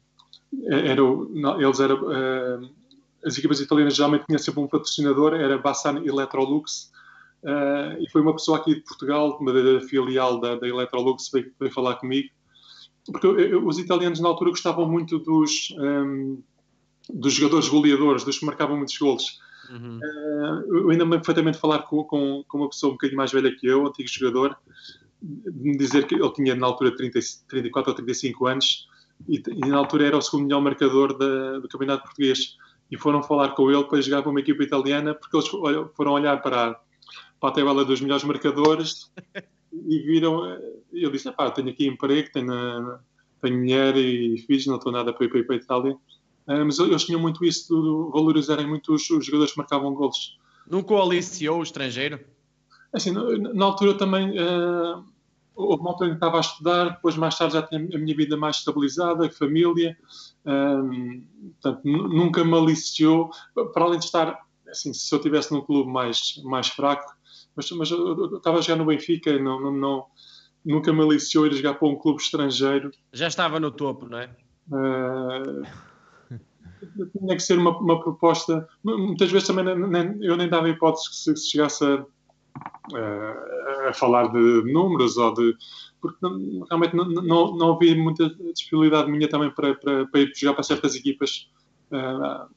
[0.67, 1.02] era,
[1.60, 2.69] eles eram, uh,
[3.26, 6.91] as equipas italianas geralmente tinham sempre um patrocinador, era Bassan Electrolux,
[7.43, 11.52] uh, e foi uma pessoa aqui de Portugal, uma da, filial da, da Electrolux, veio,
[11.60, 12.30] veio falar comigo,
[13.12, 16.42] porque os italianos na altura gostavam muito dos, um,
[17.10, 19.39] dos jogadores goleadores, dos que marcavam muitos golos.
[19.70, 19.98] Uhum.
[19.98, 23.54] Uh, eu ainda me perfeitamente falar com, com, com, uma pessoa um bocadinho mais velha
[23.56, 24.58] que eu, antigo jogador,
[25.22, 28.88] me dizer que ele tinha na altura 30, 34 ou 35 anos,
[29.28, 32.58] e, e, na altura era o segundo melhor marcador da, do Campeonato Português.
[32.92, 36.42] E foram falar com ele para jogar para uma equipa italiana, porque eles foram olhar
[36.42, 36.80] para,
[37.39, 39.12] para a tabela dos melhores marcadores
[39.88, 40.60] e viram.
[40.92, 43.00] Eu disse: pá, tenho aqui emprego, tenho,
[43.42, 45.94] tenho mulher e filhos, não estou nada para ir para, para a Itália.
[45.94, 50.38] Uh, mas eles tinham muito isso de valorizarem muito os, os jogadores que marcavam gols.
[50.70, 52.20] Nunca o aliciou o estrangeiro?
[52.92, 54.32] Assim, na, altura também.
[54.32, 55.04] Uh,
[55.56, 58.16] houve uma altura em que estava a estudar, depois mais tarde já tinha a minha
[58.16, 59.96] vida mais estabilizada, família,
[60.46, 61.24] um,
[61.62, 63.30] portanto, nunca me aliciou,
[63.72, 67.14] para além de estar, assim, se eu estivesse num clube mais, mais fraco,
[67.56, 70.06] mas, mas eu, estava a jogar no Benfica, não, não, não,
[70.66, 72.92] nunca me aliciou ir jogar para um clube estrangeiro.
[73.12, 74.30] Já estava no topo, não é?
[74.70, 75.63] Uh,
[77.20, 81.16] tinha que ser uma, uma proposta, muitas vezes também nem, eu nem dava hipótese que
[81.16, 82.06] se, se chegasse a
[82.92, 85.56] uh, a falar de números ou de.
[86.02, 90.32] Porque não, realmente não, não, não havia muita disponibilidade minha também para, para, para ir
[90.36, 91.50] jogar para certas equipas.
[91.92, 92.52] Uh,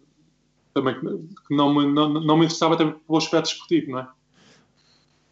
[0.75, 4.09] também que não me, não, não me interessava também pelo aspecto esportivo, não é?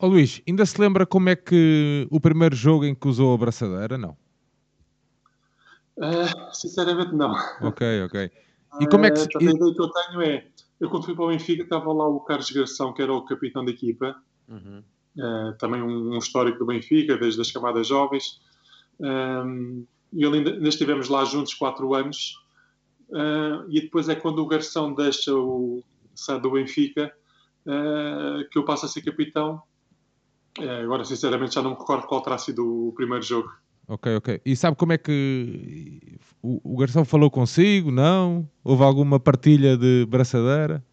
[0.04, 3.36] Oh, Luís, ainda se lembra como é que o primeiro jogo em que usou a
[3.36, 3.96] abraçadeira?
[3.96, 4.14] Não.
[5.96, 7.32] Uh, sinceramente, não.
[7.62, 8.30] Ok, ok.
[8.82, 9.20] E como é que.
[9.20, 10.46] Uh, a ideia que eu tenho é.
[10.78, 13.64] Eu, quando fui para o Benfica, estava lá o Carlos Garção, que era o capitão
[13.64, 14.14] da equipa,
[14.46, 14.82] Uhum.
[15.16, 18.42] Uh, também um, um, histórico do Benfica, desde as camadas jovens.
[19.00, 22.34] Um, e ainda, ainda estivemos lá juntos quatro anos.
[23.08, 25.82] Uh, e depois é quando o Garção deixa o
[26.14, 27.10] sai do Benfica
[27.64, 29.62] uh, que eu passo a ser capitão.
[30.58, 33.50] Uh, agora, sinceramente, já não me recordo qual terá sido o primeiro jogo.
[33.86, 34.40] Ok, ok.
[34.44, 37.90] E sabe como é que o, o Garção falou consigo?
[37.90, 38.48] Não?
[38.62, 40.84] Houve alguma partilha de braçadeira?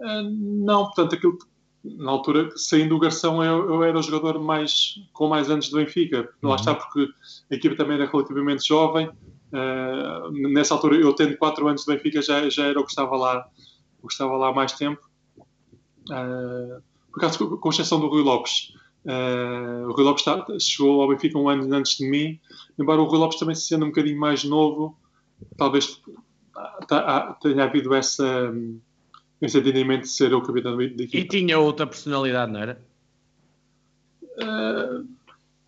[0.00, 1.38] não, portanto, aquilo
[1.84, 5.76] na altura, saindo do Garção, eu, eu, era o jogador mais, com mais anos do
[5.76, 6.28] Benfica.
[6.42, 6.50] Uhum.
[6.50, 7.08] Lá está, porque
[7.50, 9.08] a equipa também era relativamente jovem.
[9.08, 13.16] Uh, nessa altura, eu tendo 4 anos do Benfica, já, já era o que estava
[13.16, 13.48] lá,
[14.02, 15.00] o que estava lá há mais tempo.
[16.10, 16.82] Uh,
[17.18, 18.72] por acaso, com exceção do Rui Lopes.
[19.04, 22.38] Uh, o Rui Lopes está, chegou ao Benfica um ano antes de mim,
[22.78, 24.96] embora o Rui Lopes também sendo um bocadinho mais novo,
[25.56, 26.00] talvez
[27.40, 28.52] tenha havido essa
[29.40, 31.16] esse entendimento de ser o capitão da equipa.
[31.16, 32.80] E tinha outra personalidade, não era?
[34.34, 35.06] Uh,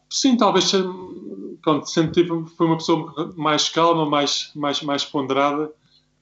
[0.08, 0.72] sim, talvez
[1.62, 2.24] pronto, sempre
[2.56, 5.70] foi uma pessoa mais calma, mais, mais, mais ponderada.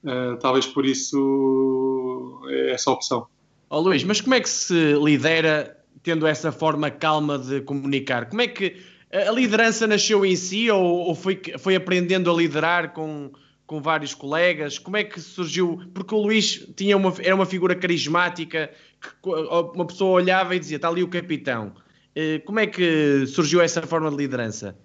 [0.03, 3.27] Uh, talvez por isso é essa opção.
[3.69, 8.27] Oh, Luís, mas como é que se lidera tendo essa forma calma de comunicar?
[8.27, 8.77] Como é que
[9.11, 13.31] a liderança nasceu em si ou, ou foi, foi aprendendo a liderar com,
[13.67, 14.79] com vários colegas?
[14.79, 15.79] Como é que surgiu?
[15.93, 20.77] Porque o Luís tinha uma, era uma figura carismática, que uma pessoa olhava e dizia:
[20.77, 21.73] está ali o capitão.
[22.15, 24.75] Eh, como é que surgiu essa forma de liderança?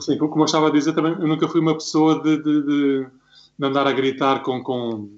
[0.00, 3.06] Sim, como eu estava a dizer, também eu nunca fui uma pessoa de, de, de,
[3.58, 5.10] de andar a gritar com, com,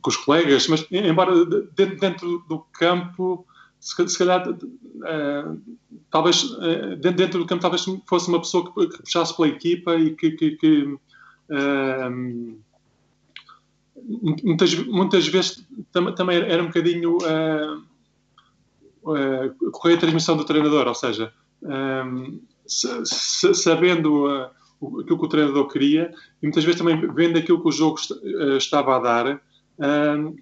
[0.00, 3.46] com os colegas, mas embora dentro, dentro do campo
[3.80, 5.60] se, calhar, uh,
[6.10, 10.14] talvez, uh, dentro do campo, talvez fosse uma pessoa que, que puxasse pela equipa e
[10.14, 10.98] que, que, que
[14.44, 17.16] muitas, muitas vezes tam, também era um bocadinho
[19.72, 21.32] correr a transmissão do treinador, ou seja,
[22.66, 24.26] se, se, sabendo
[25.00, 26.10] aquilo que o treinador queria
[26.42, 27.98] e muitas vezes também vendo aquilo que o jogo
[28.56, 29.42] estava a dar,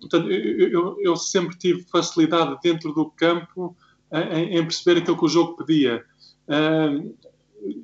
[0.00, 3.76] portanto, eu, eu, sempre tive facilidade dentro do campo
[4.12, 6.04] em, em perceber aquilo que o jogo pedia.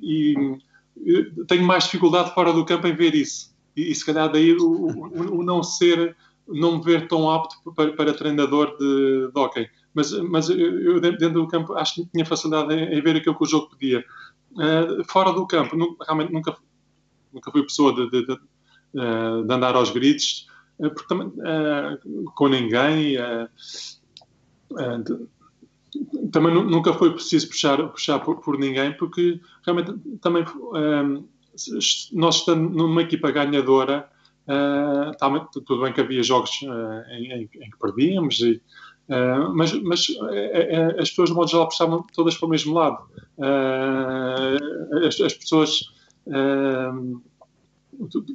[0.01, 0.57] e
[1.47, 3.53] tenho mais dificuldade fora do campo em ver isso.
[3.75, 6.15] E, e se calhar daí o, o, o, não ser,
[6.47, 9.69] não me ver tão apto para, para treinador de, de hockey.
[9.93, 13.43] Mas, mas eu, dentro do campo acho que tinha facilidade em, em ver aquilo que
[13.43, 14.03] o jogo pedia.
[14.55, 16.55] Uh, fora do campo, realmente nunca,
[17.33, 20.47] nunca fui pessoa de, de, de, de andar aos gritos.
[20.79, 23.17] Eh, também, uh, com ninguém.
[23.17, 23.47] Uh,
[24.71, 25.29] uh,
[26.31, 30.43] também nunca foi preciso puxar, puxar por, por ninguém, porque realmente também
[32.11, 34.09] nós estando numa equipa ganhadora,
[34.45, 36.51] uh, tudo bem que havia jogos
[37.11, 38.61] em, em, em, que perdíamos, e,
[39.53, 40.07] mas, mas
[40.99, 43.03] as pessoas, de modo geral, puxavam todas para o mesmo lado.
[45.05, 45.91] As, as, pessoas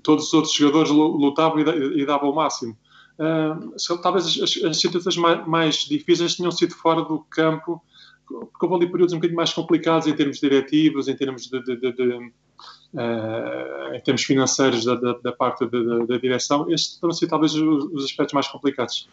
[0.02, 2.76] todos os outros jogadores lutavam e, davam o máximo.
[3.18, 7.82] Uh, talvez as, as situações mais, mais, difíceis tenham sido fora do campo,
[8.26, 11.76] porque houve ali períodos um bocadinho mais complicados em termos diretivos, em termos de, de,
[11.76, 12.32] de, de
[12.94, 16.70] uh, em termos financeiros da, da, da parte da, direção.
[16.70, 19.06] Estes foram sido talvez os, os, aspectos mais complicados.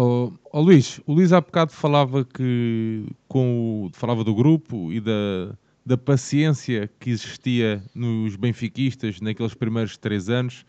[0.00, 5.00] Oh, oh, Luís, o Luís há bocado falava que com o, falava do grupo e
[5.00, 10.64] da da paciência que existia nos benfiquistas naqueles primeiros três anos.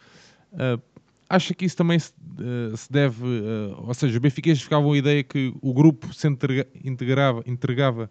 [0.53, 0.81] Uh,
[1.29, 4.97] acha que isso também se, uh, se deve, uh, ou seja, os benfiquistas ficavam a
[4.97, 8.09] ideia que o grupo se entrega, integrava, entregava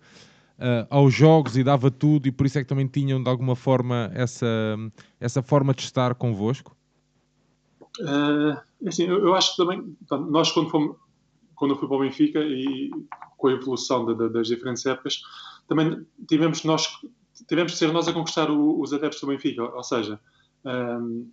[0.90, 4.10] aos jogos e dava tudo e por isso é que também tinham de alguma forma
[4.12, 4.76] essa,
[5.20, 6.76] essa forma de estar convosco?
[8.82, 9.96] É assim, eu, eu, acho que também,
[10.30, 10.96] nós quando fomos,
[11.58, 12.90] quando eu fui para o Benfica e
[13.36, 15.22] com a evolução de, de, das diferentes épocas,
[15.68, 16.88] também tivemos nós
[17.46, 20.18] tivemos que ser nós a conquistar o, os adeptos do Benfica, ou seja,
[20.64, 21.30] um,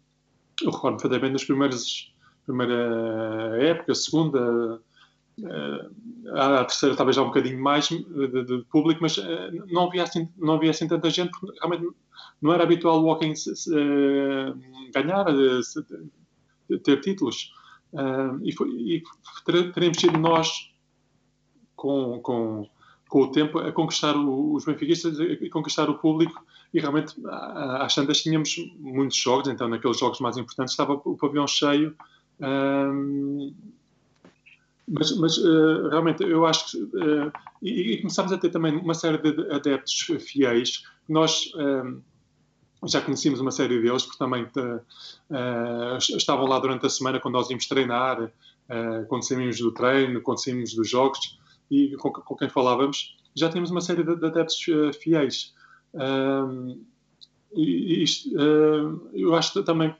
[0.61, 2.13] eu recordo perfeitamente nas primeiras
[2.45, 4.79] primeira época, segunda,
[6.33, 9.23] a terceira talvez já um bocadinho mais de, de público, mas uh,
[9.67, 11.93] não, havia assim, não havia assim tanta gente, porque realmente
[12.41, 15.25] não era habitual o Walking uh, ganhar,
[16.83, 17.51] ter títulos.
[18.43, 19.03] E, foi, e
[19.73, 20.71] teremos sido nós
[21.75, 22.67] com, com
[23.07, 26.43] com o tempo a conquistar o, os benfiquistas e conquistar o público.
[26.73, 27.15] E realmente
[27.79, 31.95] às tantas tínhamos muitos jogos, então naqueles jogos mais importantes estava o pavilhão cheio.
[34.87, 37.31] Mas, mas uh, realmente eu acho que uh,
[37.61, 40.83] e, e, começámos a ter também uma série de adeptos fiéis.
[41.07, 41.51] Nós
[42.87, 47.49] já conhecíamos uma série deles porque também uh, estavam lá durante a semana quando nós
[47.49, 48.31] íamos treinar
[49.07, 51.37] quando saímos do treino, quando saímos dos jogos
[51.69, 55.53] e com, com quem falávamos, já tínhamos uma série de, de adeptos uh, fiéis.
[55.93, 56.81] Um,
[57.53, 59.93] e isto, uh, eu acho que também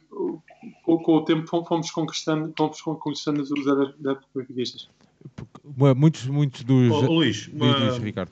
[0.84, 4.90] com, com, o tempo fomos conquistando, fomos conquistando os adeptos benfiquistas.
[5.96, 6.92] Muitos, muitos dos.
[6.92, 7.74] Oh, Luís, uma...
[7.74, 8.32] diz, diz, Ricardo.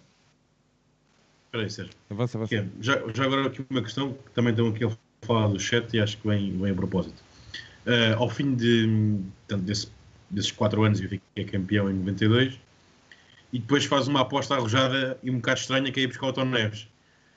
[1.53, 1.93] Espera aí, Sérgio.
[2.09, 2.55] Avança, avança.
[2.55, 4.91] É, já, já agora aqui uma questão que também estão aqui a
[5.21, 7.23] falar do chat e acho que vem, vem a propósito.
[7.85, 9.91] Uh, ao fim de, portanto, desse,
[10.31, 12.59] desses 4 anos eu fiquei campeão em 92
[13.51, 16.33] e depois faz uma aposta arrojada e um bocado estranha que é ir buscar o
[16.33, 16.87] Tom Neves.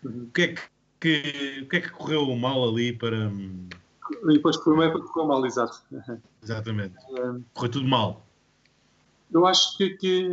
[0.03, 0.23] Uhum.
[0.23, 0.63] O que é que,
[0.99, 3.31] que, o que é que correu mal ali para.
[4.31, 5.83] E depois foi uma época que correu mal, exato.
[6.43, 6.95] Exatamente.
[7.11, 8.27] Um, correu tudo mal.
[9.31, 10.31] Eu acho que, que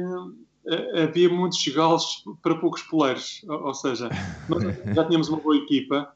[1.03, 3.43] havia muitos galos para poucos poleiros.
[3.47, 4.09] Ou, seja,
[4.95, 6.13] já tínhamos uma boa equipa.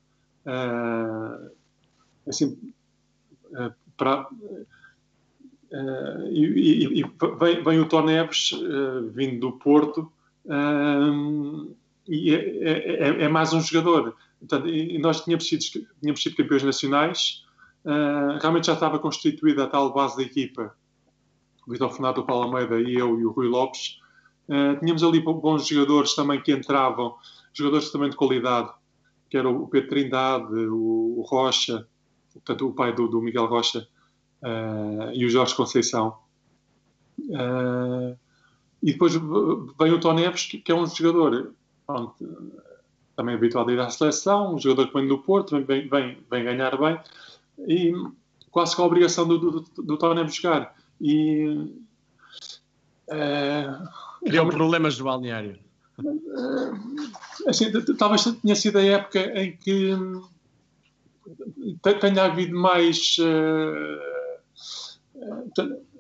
[0.48, 1.52] Uh,
[2.30, 2.58] assim,
[3.52, 4.28] uh, para,
[6.32, 7.04] e, e,
[7.40, 10.12] vem, vem, o Tó Neves, uh, vindo do Porto,
[12.08, 14.16] e é, é, é, é, mais um jogador.
[14.40, 17.46] Portanto, e nós tínhamos sido, tínhamos sido campeões nacionais,
[18.40, 20.74] realmente já estava constituída a tal base da equipa,
[21.68, 24.00] o Vitor Fernando, o Paulo Almeida e eu e o Rui Lopes.
[24.80, 27.16] Tínhamos ali bons jogadores também que entravam,
[27.54, 28.72] jogadores também de qualidade,
[29.30, 31.88] que era o Pedro Trindade, o, Rocha,
[32.34, 33.88] portanto, o pai do, do Miguel Rocha,
[34.42, 36.18] uh, e o Jorge Conceição.
[37.20, 38.18] Uh,
[38.82, 41.54] e depois vem o Tony Neves, que, que é um jogador
[41.86, 42.16] pronto,
[43.16, 46.44] também habituado a ir à seleção, um jogador que vem do Porto, vem, vem, vem
[46.44, 47.00] ganhar bem,
[47.68, 47.92] e
[48.52, 50.76] quase com a obrigação do, do, do Neves jogar.
[51.02, 51.74] E.
[53.10, 55.60] Uh, Criou problemas do balneário.
[56.00, 59.96] Uh, assim, talvez tenha sido a época em que
[62.00, 63.18] tenha havido mais.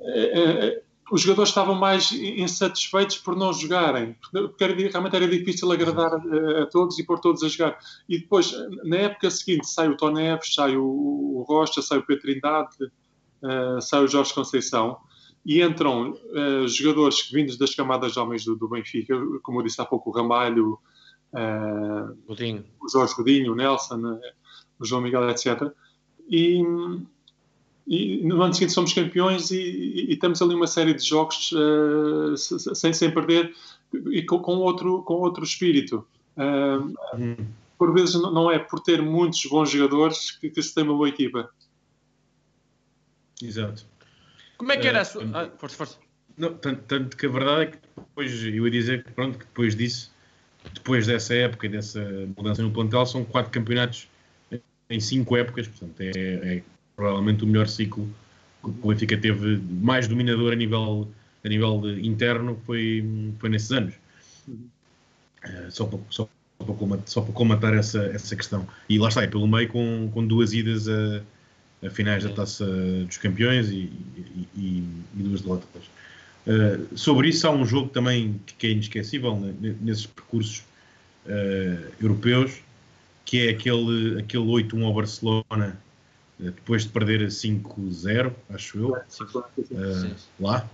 [0.02, 5.72] É, é, os jogadores estavam mais insatisfeitos por não jogarem, porque era, realmente era difícil
[5.72, 7.80] agradar a, a, todos e pôr todos a jogar.
[8.10, 8.54] E depois,
[8.84, 12.76] na época seguinte, sai o Tony Neves, sai o, o Rocha, sai o Pedro Trindade,
[13.82, 14.98] sai o Jorge Conceição,
[15.46, 19.82] e entram uh, jogadores vindos das camadas de homens do, do, Benfica, como eu disse
[19.82, 20.78] há pouco, o Ramalho,
[21.34, 24.20] uh, o Jorge Godinho, o Nelson,
[24.80, 25.72] o João Miguel, etc.
[26.30, 26.62] E
[27.88, 31.54] e no ano seguinte somos campeões e, e, e temos ali uma série de jogos
[31.54, 33.56] uh, sem, sem perder
[34.12, 36.06] e com, com, outro, com outro espírito.
[36.36, 37.48] Uh, hum.
[37.78, 41.08] Por vezes não é por ter muitos bons jogadores que, que se tem uma boa
[41.08, 41.50] equipa.
[43.42, 43.86] Exato.
[44.58, 45.24] Como é que era a sua.
[45.34, 45.98] Ah, força, força.
[46.38, 49.46] Não, tanto, tanto, que a verdade é que depois, eu ia dizer que, pronto, que
[49.46, 50.12] depois disso,
[50.74, 52.02] depois dessa época e dessa
[52.36, 54.08] mudança no plantel, são quatro campeonatos
[54.90, 56.64] em cinco épocas, portanto é, é
[56.96, 58.08] provavelmente o melhor ciclo
[58.64, 61.08] que o Benfica teve mais dominador a nível,
[61.44, 63.06] a nível interno foi,
[63.40, 63.96] foi nesses anos.
[64.48, 68.68] Uh, só, para, só, para comatar, só para essa, essa questão.
[68.90, 71.22] E lá está, é pelo meio com, com duas idas a,
[71.86, 73.92] a finais da Taça dos Campeões e,
[74.56, 74.84] e,
[75.16, 75.84] e, duas derrotas.
[76.46, 80.64] Uh, sobre isso há um jogo também que é inesquecível né, nesses percursos
[81.26, 82.60] uh, europeus,
[83.26, 85.78] que é aquele, aquele 8-1 ao Barcelona
[86.40, 90.70] eh, depois de perder 5-0, acho eu, uh, lá.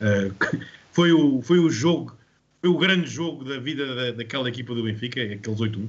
[0.00, 0.34] Uh,
[0.90, 2.16] foi, o, foi o jogo,
[2.60, 5.88] foi o grande jogo da vida da, daquela equipa do Benfica, aqueles 8-1.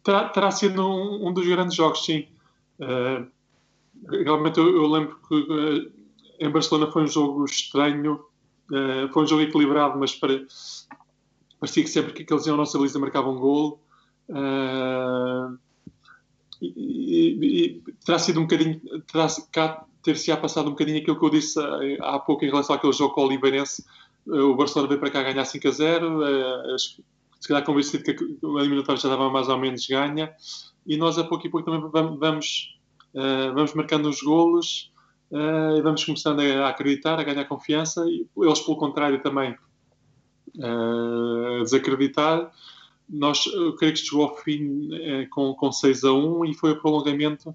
[0.00, 2.26] Uh, terá, terá, sido um, um, dos grandes jogos, sim.
[4.08, 5.92] realmente eu, eu, lembro que
[6.38, 8.20] em Barcelona foi um jogo estranho,
[9.12, 10.40] foi um jogo equilibrado, mas para,
[11.58, 13.80] parecia que sempre que, eles iam à nossa baliza marcavam um gol.
[14.28, 15.58] Uh,
[16.62, 18.80] e, e, terá sido um bocadinho,
[19.10, 19.28] terá
[20.02, 21.58] ter-se passado um bocadinho aquilo que eu disse
[22.00, 23.84] há pouco em relação àquele jogo com o Oliveirense.
[24.26, 26.76] O Barcelona veio para cá ganhar 5 a 0, uh,
[27.40, 30.32] se calhar convencido que a eliminatória já estava mais ou menos ganha,
[30.86, 31.88] e nós a pouco e pouco também
[32.18, 32.78] vamos,
[33.14, 34.92] uh, vamos marcando os golos
[35.30, 39.56] uh, e vamos começando a, acreditar, a ganhar confiança, e eles, pelo contrário, também
[40.62, 42.50] a desacreditar
[43.10, 44.88] nós, eu creio que chegou ao fim
[45.30, 47.50] com, com 6 a 1 e foi o prolongamento.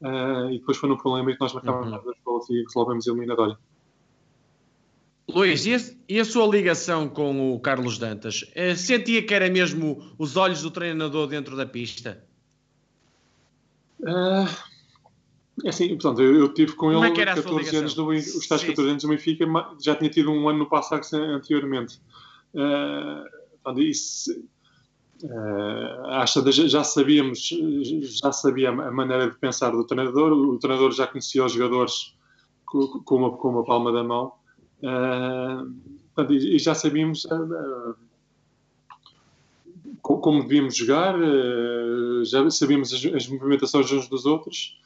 [0.00, 1.94] Uh, e depois foi no prolongamento que nós marcámos uhum.
[1.94, 3.58] as gols e resolvemos a eliminatória.
[5.28, 8.42] Luís, e a, e a, sua ligação com o Carlos Dantas?
[8.56, 12.24] Uh, sentia que era mesmo os olhos do treinador dentro da pista?
[14.00, 14.48] Uh,
[15.64, 18.64] é assim, portanto, eu, eu tive com Como ele é 14 anos no, os tais
[18.64, 19.44] 14 anos no Benfica,
[19.80, 22.00] já tinha tido um ano no passado anteriormente.
[22.54, 23.28] Uh,
[23.62, 24.32] portanto, isso,
[25.20, 27.50] Uh, acho que já sabíamos,
[28.20, 32.16] já sabia a maneira de pensar do treinador, o treinador já conhecia os jogadores
[32.64, 34.32] com, com, uma, com uma palma da mão
[34.80, 37.94] portanto, e, e, já sabíamos uh,
[40.02, 41.14] como devíamos jogar,
[42.24, 44.80] já sabíamos as, as, movimentações uns dos outros.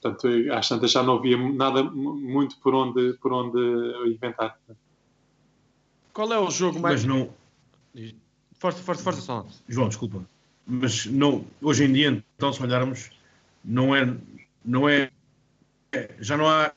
[0.00, 3.58] portanto, às tantas já não havia nada muito por onde, por onde
[4.08, 4.58] inventar.
[6.12, 7.04] Qual é o jogo mais.
[7.04, 7.30] Mas não.
[8.54, 9.46] Força, força, força, só.
[9.68, 10.24] João, desculpa.
[10.66, 13.10] Mas não, hoje em dia, então, se olharmos,
[13.64, 14.16] não é.
[14.64, 15.10] Não é
[16.18, 16.72] já não há.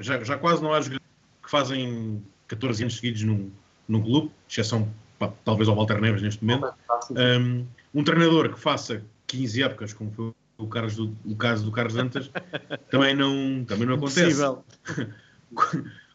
[0.00, 1.06] Já, já quase não há jogadores
[1.42, 3.50] que fazem 14 anos seguidos num,
[3.88, 4.88] num clube, exceção
[5.18, 6.72] pá, talvez ao Walter Neves neste momento.
[7.10, 11.72] Um, um, treinador que faça 15 épocas, como foi o, Carlos do, o caso do
[11.72, 12.30] Carlos Dantas,
[12.90, 14.42] também não, também não acontece.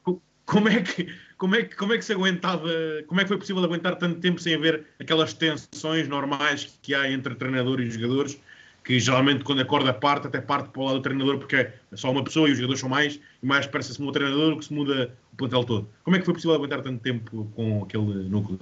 [0.46, 1.08] como é que
[1.38, 2.68] como é que como é que se aguentava
[3.08, 7.10] como é que foi possível aguentar tanto tempo sem haver aquelas tensões normais que há
[7.10, 8.40] entre treinador e jogadores
[8.84, 11.74] que geralmente quando a corda parte até parte para o lado do treinador porque é
[11.94, 14.50] só uma pessoa e os jogadores são mais e mais parece se muda o treinador
[14.52, 15.88] do que se muda o plantel todo.
[16.04, 18.60] Como é que foi possível aguentar tanto tempo com aquele núcleo?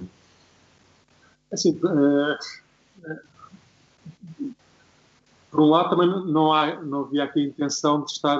[1.52, 2.36] Assim uh,
[5.50, 8.38] por um lado também não há não havia aqui a intenção de estar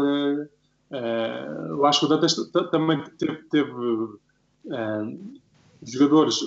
[0.92, 2.36] Uh, eu acho que o Dantas
[2.70, 4.18] também teve, teve
[5.82, 6.38] jogadores,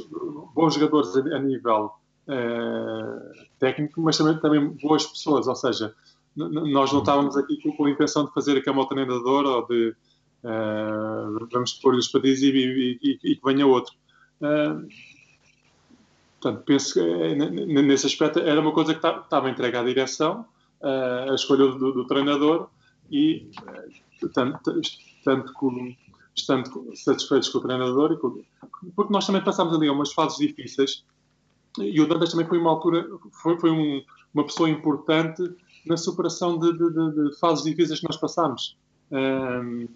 [0.53, 1.91] bons jogadores a nível
[2.27, 5.93] uh, técnico, mas também, também boas pessoas, ou seja,
[6.35, 9.67] nós não estávamos aqui com, com, a intenção de fazer a cama ao treinador ou
[9.67, 9.95] de
[11.51, 13.95] vamos pôr-lhes para dizer e, e, e, que venha outro.
[16.39, 17.01] portanto, penso que
[17.81, 20.45] nesse aspecto era uma coisa que estava entregue à direção,
[20.83, 22.67] a escolha do, do treinador
[23.09, 23.49] e
[24.33, 24.81] tanto,
[25.23, 25.53] tanto
[26.35, 28.43] estando satisfeitos com o treinador, e com,
[28.95, 31.03] porque nós também passámos ali umas fases difíceis
[31.79, 33.07] e o Dantas também foi uma altura,
[33.41, 34.03] foi, foi um,
[34.33, 35.43] uma pessoa importante
[35.85, 38.77] na superação de, de, de, de, fases difíceis que nós passámos.
[39.11, 39.87] Um,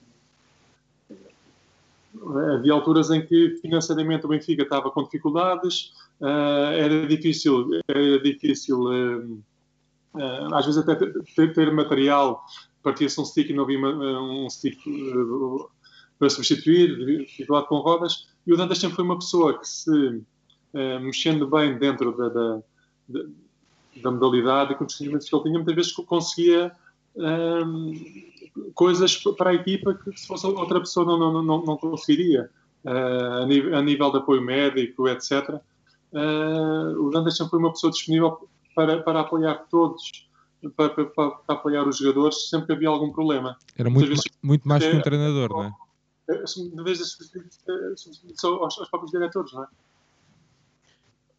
[2.56, 8.82] havia alturas em que financeiramente o Benfica estava com dificuldades, uh, era difícil, era difícil
[8.82, 9.44] uh,
[10.54, 12.44] às vezes até ter, ter material
[12.84, 15.68] partia-se um stick e não havia um stick eh,
[16.18, 20.22] para substituir, dificuldade com rodas, e o Dantas sempre foi uma pessoa que se,
[20.74, 22.62] eh, mexendo bem dentro da, da,
[23.08, 23.20] da,
[24.04, 26.72] da modalidade e com os conhecimentos que ele tinha, muitas vezes conseguia
[27.16, 31.78] um, ehm, coisas para a equipa que se fosse outra pessoa não, não, não, não
[31.78, 32.50] conseguiria,
[32.86, 35.62] uh, a, nível, a, nível, de apoio médico, etc.
[36.12, 40.28] Uh, o Dantas sempre foi uma pessoa disponível para, para apoiar todos
[40.76, 43.58] para, para, para, apoiar os jogadores sempre que havia algum problema.
[43.78, 45.72] Era muito, vezes, muito mais que um treinador, não é?
[46.28, 47.00] De vez
[47.36, 49.68] em quando aos próprios diretores, não é?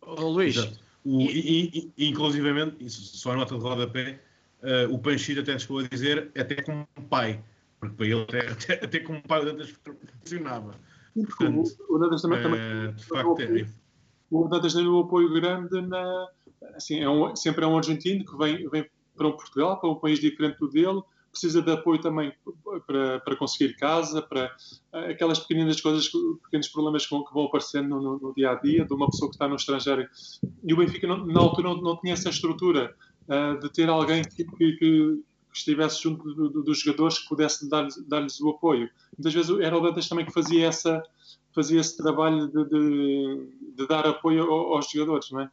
[0.03, 0.57] Oh, Luís.
[1.05, 4.21] O, e, e, inclusivamente, só a nota de rodapé,
[4.63, 7.43] uh, o Panchito até chegou a dizer até como pai,
[7.79, 9.75] porque para ele até, até, até como pai o Dantas
[10.21, 10.75] funcionava.
[11.15, 13.67] Portanto, o, o Dantas também, uh, também de facto, é,
[14.31, 16.29] o Dantas tem um apoio grande na,
[16.75, 19.97] assim, é um, sempre é um argentino que vem, vem para um Portugal, para um
[19.97, 22.33] país diferente do dele, precisa de apoio também
[22.87, 24.55] para, para conseguir casa, para
[24.93, 26.11] eh, aquelas pequeninas coisas,
[26.45, 29.49] pequenos problemas que vão, aparecendo no, no, dia a dia de uma pessoa que está
[29.49, 30.09] no estrangeiro.
[30.65, 32.95] E o Benfica, não, na altura, não, não, tinha essa estrutura
[33.29, 35.23] uh, de ter alguém que, que, que
[35.53, 38.91] estivesse junto do, do, dos jogadores que pudesse dar-lhes dar o apoio.
[39.17, 41.03] Muitas vezes era o Dantas também que fazia, essa,
[41.55, 45.51] fazia esse trabalho de, de, de dar apoio aos jogadores, não é?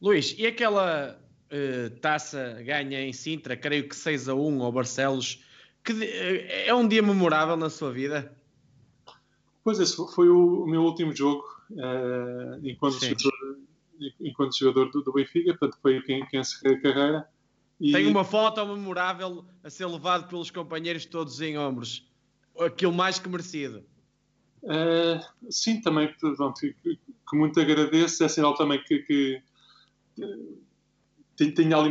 [0.00, 1.18] Luís, e aquela
[1.52, 5.42] uh, taça ganha em Sintra, creio que 6 a 1 ao Barcelos.
[5.84, 8.34] Que, uh, é um dia memorável na sua vida?
[9.62, 13.58] Pois esse foi o, o meu último jogo uh, enquanto, jogador,
[14.20, 17.28] enquanto jogador do, do, Benfica, portanto foi quem, quem encerrei a carreira.
[17.80, 17.92] E...
[17.92, 22.08] Tem uma foto memorável a ser levado pelos companheiros todos em ombros.
[22.58, 23.84] Aquilo mais que merecido.
[25.50, 28.24] Sim, também, pronto, que, que, muito agradeço.
[28.24, 29.42] É sinal também que, que,
[31.36, 31.90] tinha ali,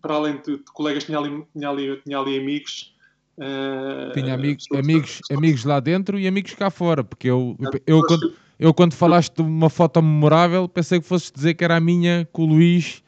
[0.00, 2.94] para além de, colegas, tinha ali, tinha ali, tinha ali amigos.
[3.38, 8.34] Uh, tinha amigos, amigos, amigos lá dentro e amigos cá fora, porque eu, eu, quando,
[8.58, 12.28] eu quando falaste de uma foto memorável pensei que fosses dizer que era a minha
[12.32, 13.02] com o Luís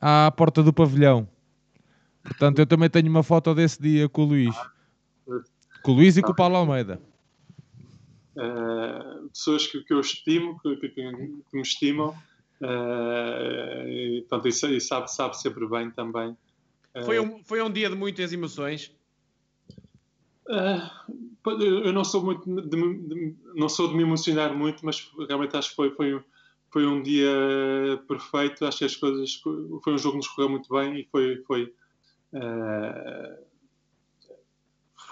[0.00, 1.28] à porta do pavilhão.
[2.22, 4.56] Portanto, eu também tenho uma foto desse dia com o Luís.
[5.82, 7.00] Com o Luís e com o Paulo Almeida.
[8.36, 12.14] Uh, pessoas que, que eu estimo, que, que, que me estimam,
[12.60, 16.30] Uh, e, portanto, isso, isso sabe, sabe sempre bem também.
[16.94, 18.94] Uh, foi, um, foi um dia de muitas emoções?
[20.48, 20.80] Uh,
[21.60, 25.70] eu não sou muito de, de, não sou de me emocionar muito, mas realmente acho
[25.70, 26.24] que foi, foi,
[26.70, 27.28] foi um dia
[28.08, 28.64] perfeito.
[28.64, 31.74] Acho que as coisas foi um jogo que nos correu muito bem e foi foi,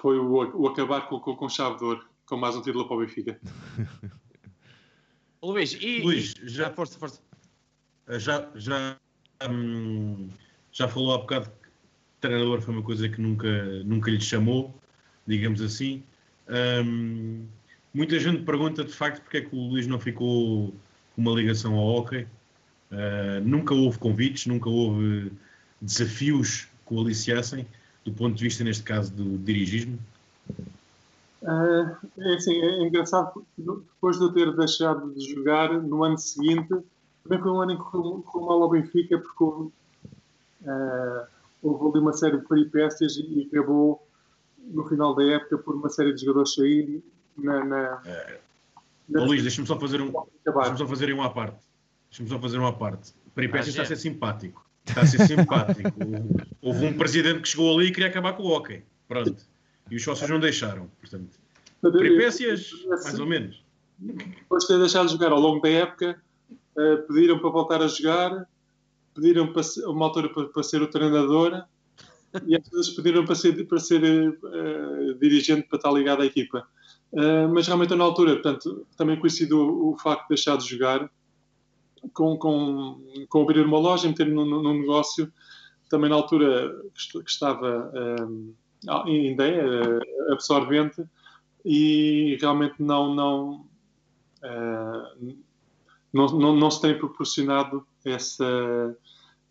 [0.00, 2.04] foi o, o acabar com, com, com chave de ouro.
[2.26, 3.40] com mais um título para o Benfica.
[5.42, 7.20] Luís, e, Luís, já- força, força.
[8.08, 8.96] Já, já,
[9.48, 10.28] hum,
[10.72, 11.68] já falou há bocado que
[12.20, 14.74] treinador foi uma coisa que nunca, nunca lhe chamou,
[15.26, 16.02] digamos assim.
[16.48, 17.46] Hum,
[17.92, 20.74] muita gente pergunta de facto porque é que o Luís não ficou
[21.14, 22.26] com uma ligação ao hockey.
[22.92, 25.32] Uh, nunca houve convites, nunca houve
[25.80, 27.66] desafios que o aliciassem,
[28.04, 29.98] do ponto de vista, neste caso, do dirigismo.
[31.46, 36.74] Ah, é assim, é engraçado depois de eu ter deixado de jogar no ano seguinte,
[37.24, 39.72] também foi um ano em que correu mal ao Benfica porque houve,
[40.66, 41.26] ah,
[41.62, 44.06] houve ali uma série de peripécias e acabou
[44.58, 47.02] no final da época por uma série de jogadores sair
[47.36, 48.02] na, na,
[49.08, 50.12] na Ó, Luís, deixa-me só fazer um.
[50.44, 51.58] Deixa-me só fazer um à parte.
[52.10, 53.12] Deixa-me só fazer um à parte.
[53.34, 53.96] Peripécias Ah, está a já.
[53.96, 54.64] ser simpático.
[54.86, 55.90] Está a ser simpático.
[56.62, 58.82] Houve um presidente que chegou ali e queria acabar com o hockey.
[59.08, 59.36] Pronto.
[59.90, 60.88] E os sócios não deixaram.
[61.00, 61.38] Portanto,
[61.82, 63.62] peripécias, mais ou menos.
[63.98, 66.22] Depois de ter deixado de jogar ao longo da época,
[66.78, 68.46] eh, pediram para voltar a jogar,
[69.14, 71.64] pediram para uma altura para, para ser o treinador
[72.46, 76.66] e às vezes pediram para ser, para ser eh, dirigente para estar ligado à equipa.
[77.12, 81.08] Eh, mas realmente na altura, portanto, também coincidiu o, facto de deixar de jogar
[82.12, 85.32] com, com, com abrir uma loja, meter num, num negócio,
[85.88, 91.04] também na altura que est- que estava eh, ainda é absorvente
[91.64, 93.66] e realmente não, não,
[94.42, 95.34] eh,
[96.14, 98.96] não, não, não se tem proporcionado essa.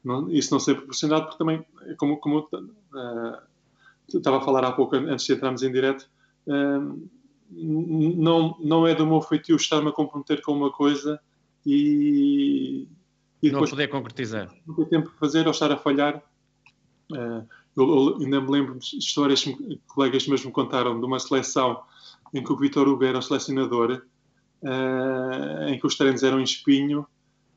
[0.03, 1.66] Não, isso não se tem proporcionado porque também,
[1.97, 3.39] como, como eh,
[4.14, 6.09] estava a falar há pouco antes de entrarmos em direto,
[6.47, 11.20] n- não, não é do meu feitio estar-me a comprometer com uma coisa
[11.66, 12.88] e,
[13.41, 14.53] e Não poder concretizar.
[14.68, 16.22] não ter tempo para fazer ou estar a falhar.
[17.14, 17.43] Eh,
[17.76, 21.82] eu, eu ainda me lembro de histórias que colegas meus me contaram de uma seleção
[22.34, 24.01] em que o Vitor Hugo era o selecionador,
[24.64, 27.05] eh, em que os treinos eram em espinho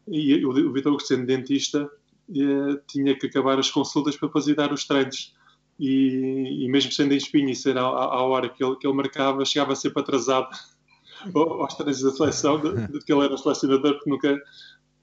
[0.09, 1.89] e o, Vitor sendo dentista,
[2.31, 5.35] eh, tinha que acabar as consultas para ir dar os treinos.
[5.79, 9.45] E, e mesmo sendo em espinho e ser à, hora que ele, que ele marcava,
[9.45, 10.49] chegava sempre atrasado
[11.35, 14.43] ao- aos treinos da seleção, de, de que ele era selecionador, porque nunca.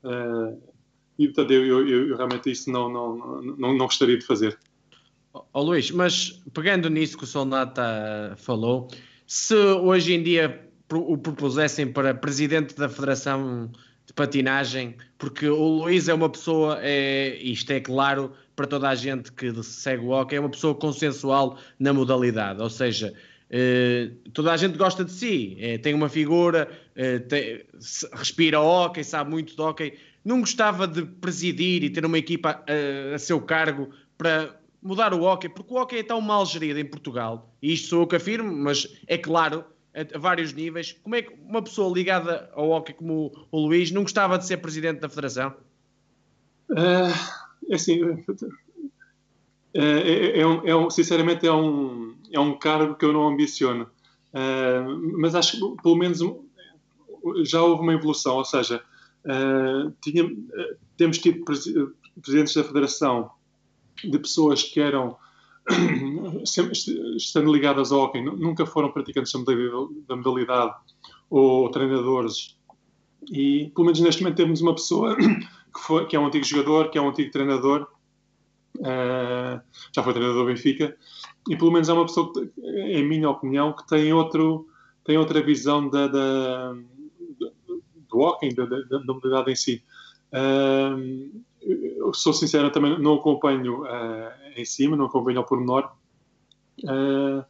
[0.05, 0.57] eh,
[1.19, 4.57] e portanto, eu, eu- eu- eu realmente isso não, não, não, não gostaria de fazer.
[5.53, 8.87] Ó Luís, mas pegando nisso que o Solnata falou,
[9.27, 13.71] se hoje em dia o propusessem para presidente da Federação
[14.05, 18.95] de Patinagem, porque o Luís é uma pessoa, é, isto é claro para toda a
[18.95, 23.13] gente que segue o hockey, é uma pessoa consensual na modalidade, ou seja,
[23.49, 27.63] eh, toda a gente gosta de si, eh, tem uma figura, eh, tem-
[28.13, 33.13] respira hockey, sabe muito de hockey, não gostava de presidir e ter uma equipa eh,
[33.15, 36.85] a seu cargo para mudar o hockey, porque o hockey é tão mal gerido em
[36.85, 39.63] Portugal, e isto sou eu que afirmo, mas é claro,
[39.93, 44.01] a, vários níveis, como é que uma pessoa ligada ao hockey como o, Luís não
[44.03, 45.53] gostava de ser presidente da federação?
[46.75, 47.99] Ah, é assim,
[49.73, 53.27] é, é- é um, é um- sinceramente é um, é um cargo que eu não
[53.27, 53.87] ambiciono.
[54.33, 54.85] Ah,
[55.17, 56.19] mas acho que pelo menos
[57.45, 58.83] já houve uma evolução, ou seja,
[59.27, 61.73] ah, tinha- ah, temos tido presi-
[62.21, 63.31] presidentes da federação
[64.03, 65.17] de pessoas que eram
[66.45, 66.73] sempre
[67.15, 70.73] estando ligadas ao hockey, nu- nunca foram praticantes da modalidade, da modalidade
[71.29, 72.57] ou treinadores
[73.31, 75.15] e pelo menos neste momento temos uma pessoa
[75.73, 77.87] que, foi, que é um antigo jogador, que é um antigo treinador,
[78.83, 79.61] eh,
[79.95, 80.95] já foi treinador do Benfica,
[81.49, 84.67] e pelo menos é uma pessoa, que, em minha opinião, que tem, outro,
[85.05, 86.73] tem outra visão da, da-
[88.09, 89.83] do, hockey, da, da, da modalidade em si.
[91.61, 95.91] Eu sou sincero, também não acompanho eh, em cima, não acompanho ao pormenor.
[96.83, 97.45] Eh,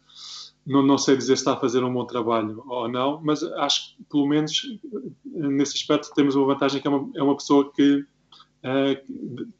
[0.66, 3.96] não, não sei dizer se está a fazer um bom trabalho ou não, mas acho
[3.98, 4.62] que pelo menos
[5.26, 8.06] nesse aspecto temos uma vantagem que é uma, é uma pessoa que,
[8.64, 9.04] eh,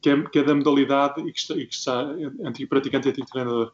[0.00, 2.00] que, é, que é da modalidade e que está, e que está
[2.42, 3.72] antigo praticante e antigo treinador.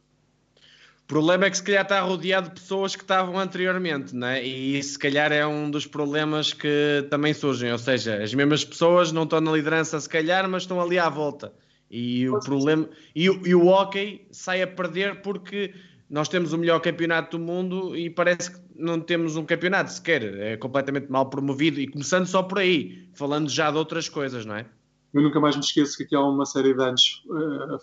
[1.05, 4.47] O problema é que se calhar está rodeado de pessoas que estavam anteriormente, não é?
[4.47, 8.65] E isso se calhar é um dos problemas que também surgem, ou seja, as mesmas
[8.65, 11.53] pessoas não estão na liderança se calhar, mas estão ali à volta.
[11.91, 15.75] E o problema e, e o hockey sai a perder porque
[16.09, 20.23] nós temos o melhor campeonato do mundo e parece que não temos um campeonato sequer,
[20.41, 24.55] é completamente mal promovido e começando só por aí, falando já de outras coisas, não
[24.57, 24.67] é?
[25.13, 27.75] Eu nunca mais me esqueço que aqui há uma série de anos, eh,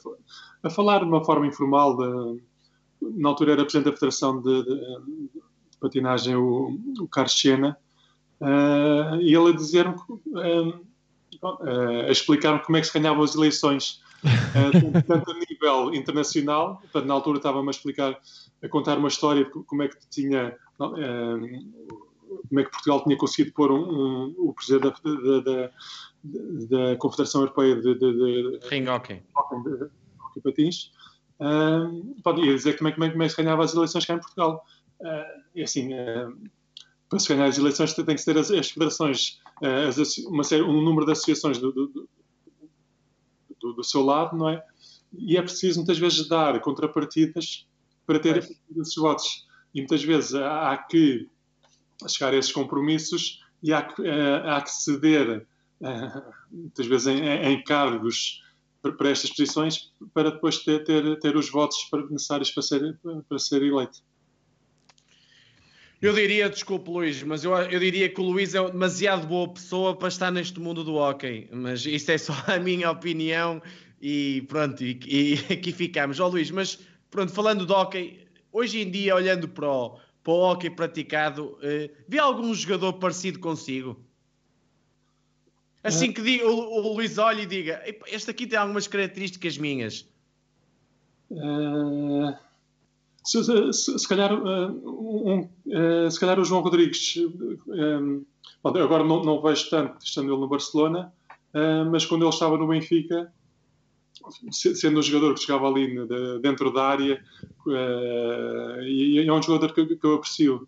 [0.63, 2.41] a a, falar de uma forma informal, de-
[3.01, 4.75] na altura era presidente da Federação de, de-
[5.71, 7.77] de Patinagem, o, o Carlos Sena,
[8.41, 9.95] eh, e ele a dizer-me,
[10.37, 10.73] eh,
[11.43, 16.77] a explicar-me como é que se ganhavam as eleições, eh, tanto- tanto a nível internacional,
[16.81, 18.19] portanto, na altura estava-me a explicar,
[18.63, 20.55] a contar uma história de como é que tinha
[22.49, 25.71] como é que Portugal tinha conseguido pôr um, um, o presidente da, da, da,
[26.91, 29.21] da Confederação Europeia de, de, de Ring Hockey,
[29.63, 29.89] de,
[30.35, 30.91] de Patins,
[31.39, 34.13] uh, pode dizer como é, como, é, como é que se ganhava as eleições cá
[34.13, 34.63] em Portugal.
[34.99, 36.35] Uh, e assim, uh,
[37.09, 39.46] para se ganhar as eleições tem que ter as, as federações, uh,
[40.27, 42.09] uma série, um número de associações do, do,
[43.59, 44.63] do, do, seu lado, não é?
[45.17, 47.67] E é preciso muitas vezes dar contrapartidas
[48.05, 49.45] para ter esses votos.
[49.73, 51.27] E muitas vezes há, há que
[52.07, 55.47] chegar a esses compromissos e há que, uh, há que ceder,
[55.81, 58.43] uh, muitas vezes, em, em cargos
[58.81, 61.77] para, para, estas posições para depois ter, ter, ter os votos
[62.09, 63.99] necessários para ser, para ser eleito.
[65.99, 69.95] Eu diria, desculpe Luís, mas eu, eu diria que o Luís é demasiado boa pessoa
[69.95, 71.47] para estar neste mundo do hockey.
[71.51, 73.61] Mas isso é só a minha opinião
[73.99, 76.19] e pronto, e, e aqui ficamos.
[76.19, 76.79] Ó oh, Luís, mas
[77.09, 78.19] pronto, falando do hockey,
[78.51, 83.39] hoje em dia, olhando para o, para o hockey praticado, uh, vê algum jogador parecido
[83.39, 83.99] consigo?
[85.83, 90.05] Assim que diga, o, o Luís olhe e diga: Este aqui tem algumas características minhas.
[91.31, 92.35] Uh,
[93.27, 94.71] se, se, se, calhar, uh,
[95.29, 97.17] um, uh, se calhar o João Rodrigues,
[97.67, 98.23] um,
[98.63, 101.13] agora não, não vejo tanto estando ele no Barcelona,
[101.91, 103.33] mas quando ele estava no Benfica,
[104.51, 106.07] sendo um jogador que chegava ali
[106.39, 107.23] dentro da área,
[108.85, 110.67] e é um jogador que, que eu aprecio.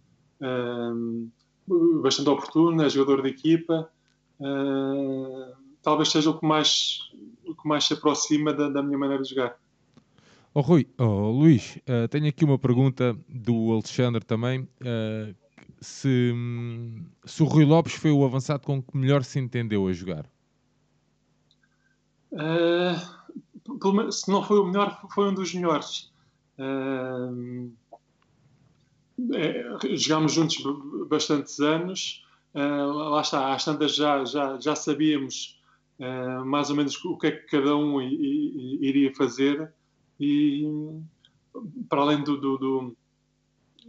[2.01, 3.89] bastante oportuno, é jogador de equipa,
[5.84, 7.12] talvez seja o que mais,
[7.45, 9.55] o que mais se aproxima da, da minha maneira de jogar.
[10.52, 14.62] Oh, Rui, oh, Luís, uh, tenho aqui uma pergunta do Alexandre também.
[14.82, 15.36] Uh,
[15.80, 16.34] se,
[17.24, 20.26] se, o Rui Lopes foi o avançado com que melhor se entendeu a jogar?
[22.32, 26.12] Uh, se não foi o melhor, foi um dos melhores.
[29.36, 30.58] É, jogámos juntos
[31.08, 32.26] bastantes anos.
[32.54, 35.62] Lá está, às tantas já, já, já sabíamos
[36.45, 39.72] mais ou menos o que é que cada um iria fazer
[40.20, 40.66] e
[41.88, 42.98] para além do, do, do,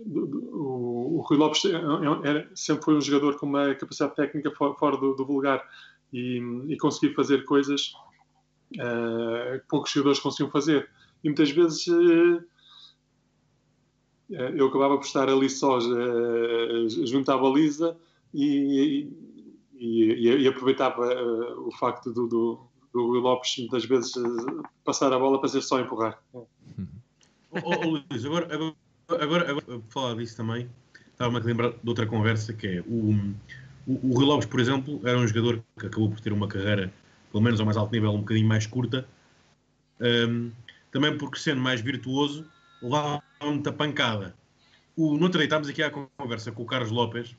[0.05, 4.51] do o, Rui Lopes é, é, era, sempre foi um jogador com uma capacidade técnica
[4.53, 5.63] fora, do, vulgar
[6.13, 7.93] e, e conseguir fazer coisas
[8.77, 10.89] uh, que poucos jogadores conseguiam fazer.
[11.23, 11.87] E muitas vezes
[14.31, 15.79] eu acabava por estar ali só
[16.89, 17.97] junto à baliza
[18.33, 19.11] e,
[19.75, 22.61] e, e aproveitava uh, o facto do,
[22.93, 26.19] do, do Lopes muitas vezes uh, passar a bola para ser só empurrar.
[26.33, 26.47] Oh,
[27.53, 28.75] oh, Luís, agora, agora,
[29.25, 30.69] agora, agora falar disso também,
[31.13, 33.15] estava-me a lembrar de outra conversa que é o,
[33.87, 36.93] o, o Lopes, por exemplo, era um jogador que acabou por ter uma carreira,
[37.31, 39.07] pelo menos ao mais alto nível, um bocadinho mais curta,
[40.01, 40.51] um,
[40.91, 42.45] também porque sendo mais virtuoso,
[42.83, 44.35] levava muita pancada.
[44.97, 47.35] O, no outro dia estávamos aqui à conversa com o Carlos Lopes,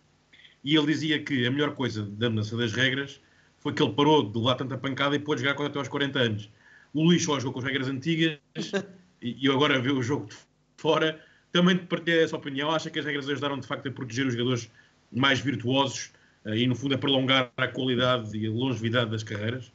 [0.63, 3.19] e ele dizia que a melhor coisa da mudança das regras
[3.61, 6.49] foi que ele parou de levar tanta pancada e pôde jogar até aos 40 anos.
[6.93, 8.39] O Luís só jogou com as regras antigas
[9.21, 10.35] e, e agora vê o jogo de
[10.77, 11.21] fora.
[11.51, 12.71] Também partilha essa opinião.
[12.71, 14.69] Acha que as regras ajudaram de facto a proteger os jogadores
[15.11, 16.11] mais virtuosos
[16.45, 19.71] uh, e, no fundo, a prolongar a qualidade e a longevidade das carreiras?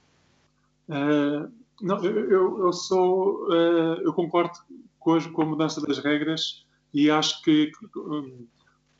[0.88, 3.46] Uh, não, eu, eu sou.
[3.48, 4.58] Uh, eu concordo
[4.98, 7.70] com a, com a, mudança das regras e acho que.
[7.96, 8.46] Um,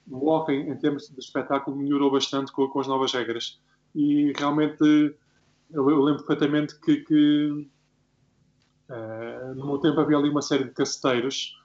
[0.09, 3.59] o hockey, em termos de espetáculo, melhorou bastante com, com as novas regras.
[3.97, 4.85] E realmente,
[5.73, 7.67] eu, eu lembro perfeitamente que, que
[8.91, 11.59] uh, no meu tempo havia ali uma série de caceteiros.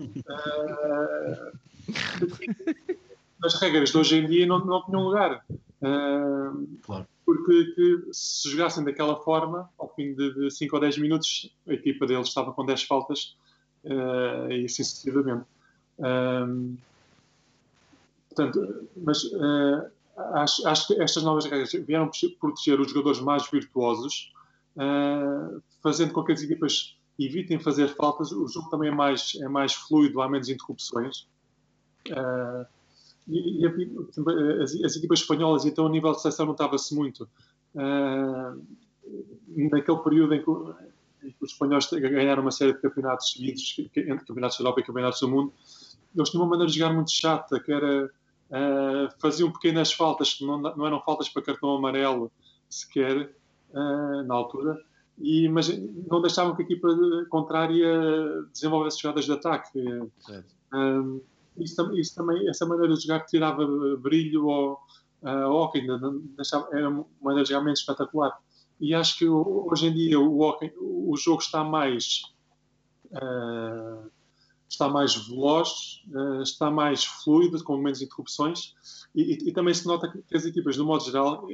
[0.00, 1.58] uh,
[3.44, 5.44] as regras de hoje em dia não, não tinham lugar.
[5.82, 7.06] Uh, claro.
[7.26, 12.06] Porque que, se jogassem daquela forma, ao fim de 5 ou 10 minutos, a equipa
[12.06, 13.36] deles estava com 10 faltas
[13.82, 15.46] uh, e assim sucessivamente.
[15.98, 16.76] Um,
[18.34, 19.90] portanto, mas uh,
[20.34, 22.10] acho, acho, que estas novas regras vieram
[22.40, 24.32] proteger os jogadores mais virtuosos,
[24.76, 28.32] uh, fazendo com que as equipas evitem fazer faltas.
[28.32, 31.28] O jogo também é mais, é mais fluido, há menos interrupções.
[32.08, 32.66] Uh,
[33.28, 33.66] e, e
[34.62, 37.26] as, as, equipas espanholas, então, a nível de seleção, notava-se muito.
[39.48, 40.50] naquele período em que
[41.40, 45.28] os espanhóis ganharam uma série de campeonatos seguidos, entre campeonatos da Europa e campeonatos do
[45.28, 45.52] mundo,
[46.14, 48.10] eles tinham uma maneira de jogar muito chata, que era
[48.50, 52.30] uh, faziam pequenas faltas que não, não, eram faltas para cartão amarelo
[52.68, 53.34] sequer
[53.70, 54.78] uh, na altura,
[55.18, 55.68] e, mas
[56.08, 56.88] não deixavam que a equipa
[57.30, 57.86] contrária
[58.52, 59.78] desenvolvesse jogadas de ataque.
[60.72, 61.22] Uh,
[61.56, 63.64] isso, isso, também, essa maneira de jogar que tirava
[63.98, 64.84] brilho ao,
[65.22, 65.86] uh, hockey,
[66.36, 68.38] deixava, era uma maneira de jogar menos espetacular.
[68.80, 72.22] E acho que hoje em dia o, hockey, o jogo está mais
[73.12, 74.10] uh,
[74.74, 78.74] está mais veloz, uh, está mais fluido, com menos interrupções,
[79.14, 81.48] e, e, também se nota que as equipas, no modo geral,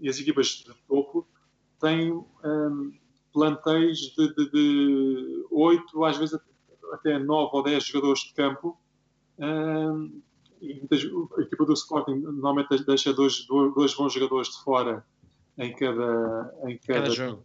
[0.00, 1.26] e as equipas de topo,
[1.80, 2.92] têm um,
[3.32, 6.38] plantéis de, de, de 8, às vezes
[6.92, 8.78] até 9 ou 10 jogadores de campo.
[9.38, 10.20] Um,
[10.60, 15.04] e a equipa do Sporting normalmente deixa dois, dois bons jogadores de fora
[15.58, 17.44] em cada, em cada, cada jogo.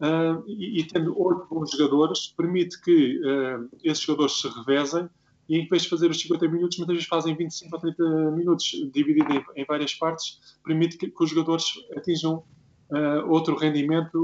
[0.00, 5.08] Uh, e, e, tendo oito bons jogadores, permite que uh, esses jogadores se revezem
[5.48, 8.70] e em vez de fazer os 50 minutos, muitas vezes fazem 25 ou 30 minutos,
[8.92, 11.64] dividido em, em várias partes, permite que, que os jogadores
[11.96, 12.44] atinjam
[12.90, 14.16] uh, outro rendimento,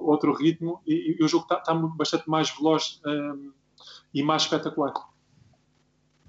[0.00, 3.00] outro ritmo e, e o jogo está tá bastante mais veloz
[4.14, 4.92] e mais espetacular.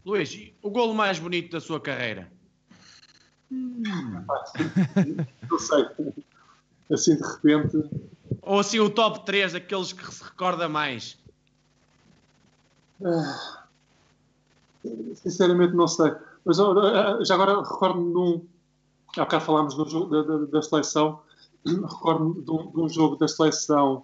[0.05, 2.31] Luís, o golo mais bonito da sua carreira?
[3.51, 3.83] Hum.
[5.49, 5.85] Não sei.
[6.91, 7.83] Assim de repente.
[8.41, 11.17] Ou assim o top 3 daqueles que se recorda mais?
[13.03, 13.63] Ah,
[15.15, 16.13] sinceramente não sei.
[16.45, 16.57] Mas
[17.27, 18.45] já agora recordo-me de um.
[19.17, 21.21] Há bocado falámos do jogo da, da, da seleção.
[21.65, 24.03] Recordo-me de, um, de, um, jogo da seleção,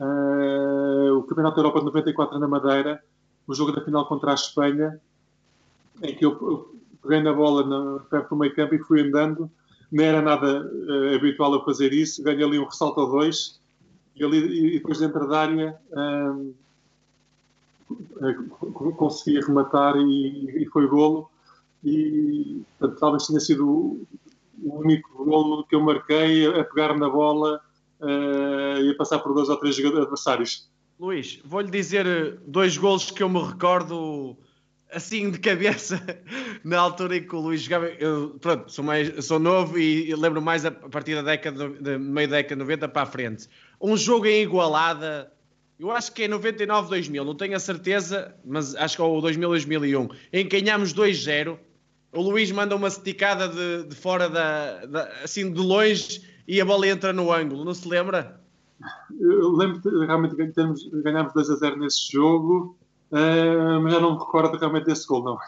[0.00, 3.04] uh, o Campeonato da Europa de 94 na Madeira,
[3.46, 5.00] o jogo da final contra a Espanha,
[6.02, 9.48] em que eu, peguei na bola na, perto do meio campo e fui andando.
[9.90, 12.22] Não era nada uh, habitual eu fazer isso.
[12.22, 13.58] Ganhei ali um ressalto a dois
[14.14, 16.52] e, ali, e depois dentro da área um,
[18.22, 18.34] eh,
[18.96, 21.30] consegui rematar e, e foi golo.
[21.84, 24.06] E portanto, talvez tenha sido o,
[24.62, 27.60] único golo que eu marquei a, a pegar na bola
[28.00, 30.68] uh, e a passar por dois ou três adversários.
[30.98, 34.36] Luís, vou-lhe dizer dois golos que eu me recordo
[34.92, 36.00] assim de cabeça
[36.64, 37.86] na altura em que o Luís jogava.
[37.86, 42.28] Eu, pronto, sou, mais, sou novo e lembro mais a partir da década, de meio
[42.28, 43.48] da década 90 para a frente.
[43.80, 45.32] Um jogo em igualada,
[45.78, 49.20] eu acho que é 99, 2000, não tenho a certeza, mas acho que é o
[49.20, 51.58] 2000, 2001, em que ganhámos 2-0.
[52.12, 56.64] O Luís manda uma esticada de, de fora da, da, assim de longe e a
[56.64, 58.40] bola entra no ângulo, não se lembra?
[59.20, 60.46] Eu lembro realmente que
[61.02, 62.78] ganhámos 2 a 0 nesse jogo
[63.10, 65.38] Uh, mas já não me recordo realmente desse gol, não.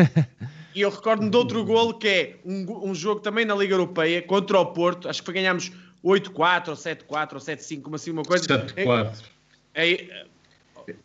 [0.74, 4.20] e eu recordo-me de outro gol que é um, um, jogo também na Liga Europeia
[4.20, 5.08] contra o Porto.
[5.08, 5.72] Acho que foi ganhámos
[6.04, 8.44] 8-4 ou 7-4 ou 7-5, como assim uma coisa.
[8.44, 9.24] 7-4.
[9.74, 10.26] É, é,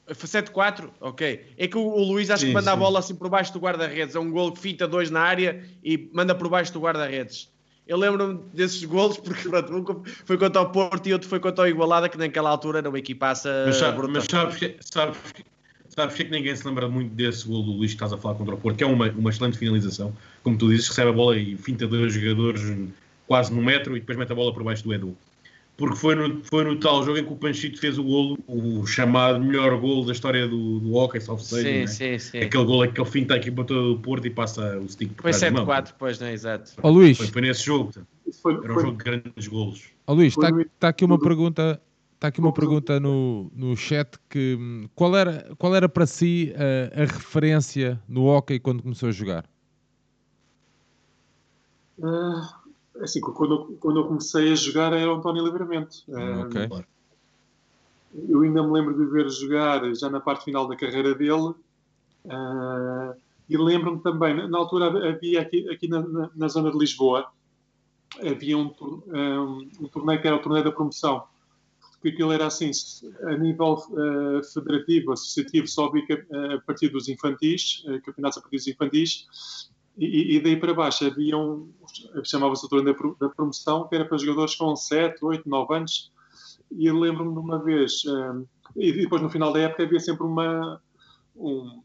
[0.09, 1.53] 7-4, ok.
[1.57, 2.73] É que o, o Luís acho sim, que manda sim.
[2.73, 4.15] a bola assim por baixo do guarda-redes.
[4.15, 7.49] É um gol que fita dois na área e manda por baixo do guarda-redes.
[7.87, 11.65] Eu lembro-me desses golos porque pronto, um foi contra o Porto e outro foi contra
[11.65, 13.63] o Igualada, que naquela altura era uma equipaça.
[13.65, 15.17] Mas, sabe, mas sabes, sabes,
[15.95, 18.55] Sabes que ninguém se lembra muito desse gol do Luís que estás a falar contra
[18.55, 20.13] o Porto, que é uma, uma excelente finalização.
[20.41, 22.61] Como tu dizes, recebe a bola e finta dois jogadores
[23.27, 25.15] quase no metro e depois mete a bola por baixo do Edu.
[25.77, 28.85] Porque foi no, foi no tal jogo em que o Panchito fez o golo, o
[28.85, 31.67] chamado melhor golo da história do, do hockey, salvo seja.
[31.67, 31.87] Sim, né?
[31.87, 32.37] sim, sim.
[32.39, 35.13] Aquele golo é que ele finta a equipa toda do Porto e passa o stick
[35.13, 36.33] por Foi 7-4 depois, não é?
[36.33, 36.73] Exato.
[36.81, 37.17] Ó Luís.
[37.17, 37.91] Foi, foi nesse jogo.
[38.41, 39.83] Foi, Era um jogo de grandes golos.
[40.05, 41.81] Ó Luís, está tá aqui uma pergunta
[42.23, 44.57] Está aqui uma pergunta no, no chat que
[44.95, 49.43] qual era, qual era para si a, a referência no hockey quando começou a jogar?
[51.99, 55.97] Uh, assim, quando, quando eu comecei a jogar era o António Livramento.
[56.07, 56.85] Uh, okay.
[58.29, 61.53] Eu ainda me lembro de ver jogar já na parte final da carreira dele.
[62.23, 63.13] Uh,
[63.49, 67.29] e lembro-me também, na altura havia aqui, aqui na, na, na zona de Lisboa,
[68.21, 71.32] havia um, um, um torneio que era o torneio da promoção
[72.03, 72.69] que aquilo era assim,
[73.23, 78.57] a nível uh, federativo, associativo, só uh, a partir dos infantis, uh, campeonatos a partir
[78.57, 81.71] dos infantis, e, e daí para baixo havia um,
[82.25, 86.11] chamava-se o torneio da, promoção, que era para jogadores com 7, 8, 9 anos,
[86.69, 88.03] e lembro-me de uma vez,
[88.75, 90.81] e depois no final da época havia sempre uma,
[91.35, 91.81] um,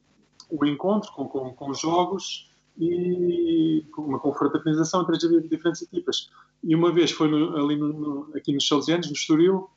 [0.51, 6.31] um encontro com, com, com jogos, e uma confraternização entre as diferentes equipas.
[6.63, 9.69] E uma vez foi no, ali no, no, aqui nos Salesianos, no Estoril,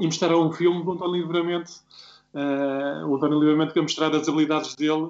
[0.00, 1.72] e mostraram um filme do António Livramento,
[2.34, 5.08] uh, o António Livramento que a mostrar as habilidades dele,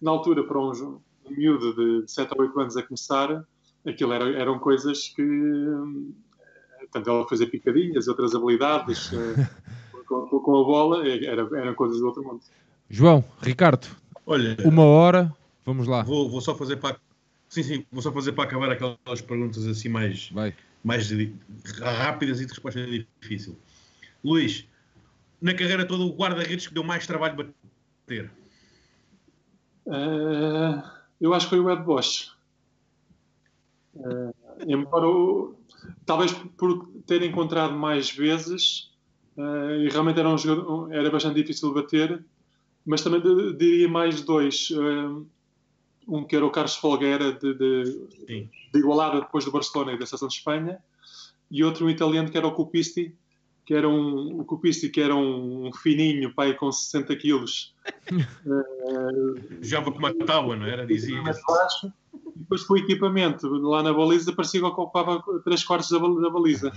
[0.00, 3.44] na altura, para um, um miúdo de, de 7 a 8 anos a começar,
[3.86, 5.22] aquilo era, eram coisas que.
[6.92, 12.06] Tanto ela fazer picadinhas, outras habilidades uh, com, com, a bola, era, eram coisas do
[12.06, 12.40] outro mundo.
[12.88, 13.86] João, Ricardo,
[14.26, 16.02] Olha, uma hora, vamos lá.
[16.02, 16.96] Vou, vou só fazer para.
[17.48, 20.54] Sim, sim, vou só fazer para acabar aquelas perguntas assim mais, Vai.
[20.84, 21.10] mais
[21.80, 22.80] rápidas e de resposta
[23.20, 23.56] difícil.
[24.24, 24.66] Luís,
[25.40, 27.48] na carreira toda, o guarda-redes que deu mais trabalho para
[28.06, 28.30] ter?
[29.86, 30.82] Uh,
[31.20, 32.30] eu acho que foi o Ed Bosch.
[33.94, 34.32] Uh,
[34.66, 35.54] embora o,
[36.04, 38.90] talvez por ter encontrado mais vezes
[39.36, 42.24] uh, e realmente era um jogador, era bastante difícil de bater,
[42.84, 43.20] mas também
[43.56, 44.70] diria mais dois.
[46.08, 47.84] Um que era o Carlos Folgueira de, de,
[48.72, 50.82] de igualada depois do Barcelona e da Seleção de Espanha,
[51.50, 53.14] e outro um italiano que era o Cupisti,
[53.70, 57.72] que era um, o Cupisti, que era um fininho, pai com 60 quilos.
[59.62, 60.84] Jogava com uma tábua, não era?
[60.84, 61.22] Dizia.
[61.22, 65.98] Baixo, e depois com o equipamento lá na baliza, parecia que ocupava 3 quartos da,
[65.98, 66.72] da baliza.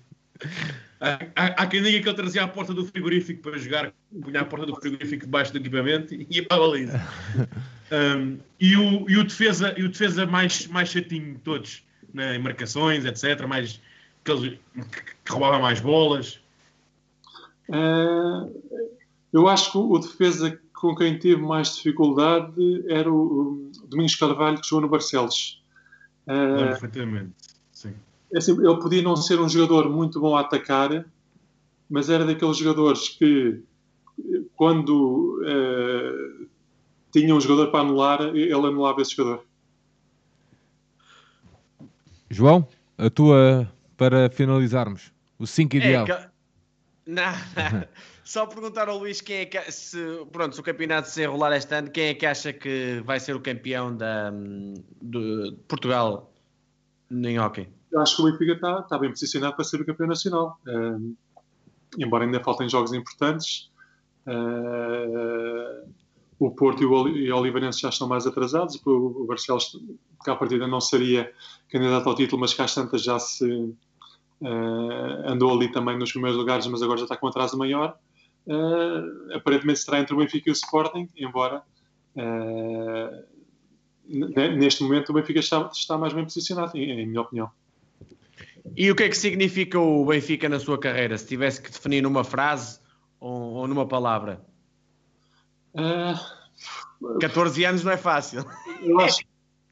[0.98, 3.92] há, há, quem diga que ele trazia a porta do frigorífico para jogar,
[4.22, 7.06] punha a porta do frigorífico debaixo do equipamento e ia para a baliza.
[7.92, 11.82] Um, e, o, e, o defesa, e o defesa mais, mais chatinho de todos,
[12.14, 13.80] né, em marcações, etc., mais,
[14.24, 14.60] que, ele,
[15.24, 16.40] que roubava mais bolas.
[17.68, 18.50] Uh,
[19.32, 24.60] eu acho que o defesa com quem tive mais dificuldade era o, o Domingos Carvalho,
[24.60, 25.62] que jogou no Barcelos.
[26.26, 27.32] Uh, perfeitamente,
[27.72, 27.94] sim.
[28.32, 31.04] É assim, ele podia não ser um jogador muito bom a atacar,
[31.88, 33.62] mas era daqueles jogadores que,
[34.56, 36.46] quando uh,
[37.12, 39.44] tinha um jogador para anular, ele anulava esse jogador.
[42.30, 42.66] João,
[42.96, 43.68] a tua
[44.00, 46.06] para finalizarmos, o 5 ideal.
[46.06, 46.30] É que...
[47.06, 47.32] Não,
[48.24, 49.98] só perguntar ao Luís quem é que se,
[50.32, 53.36] pronto, se o campeonato se enrolar este ano, quem é que acha que vai ser
[53.36, 54.30] o campeão da,
[55.02, 56.32] de Portugal
[57.10, 57.68] em hockey?
[57.92, 60.58] Eu acho que o Benfica está, está bem posicionado para ser o campeão nacional.
[60.66, 61.14] Uh,
[61.98, 63.70] embora ainda faltem jogos importantes,
[64.26, 65.86] uh,
[66.38, 66.86] o Porto e
[67.30, 68.80] o Oliveirense já estão mais atrasados.
[68.86, 69.78] O Barcelos,
[70.24, 71.30] que à partida não seria
[71.68, 73.74] candidato ao título, mas cá tantas já se
[74.40, 77.96] uh, andou ali também nos primeiros lugares, mas agora já está com um atraso maior.
[78.46, 81.62] Uh, aparentemente será entre o Benfica e o Sporting, embora
[82.16, 83.24] uh,
[84.08, 87.50] neste momento o Benfica está, está mais bem posicionado, em, em, minha opinião.
[88.76, 91.16] E o que é que significa o Benfica na sua carreira?
[91.16, 92.80] Se tivesse que definir numa frase
[93.18, 94.44] ou, ou numa palavra?
[95.74, 98.44] Uh, 14 anos não é fácil.
[98.82, 99.20] Eu acho,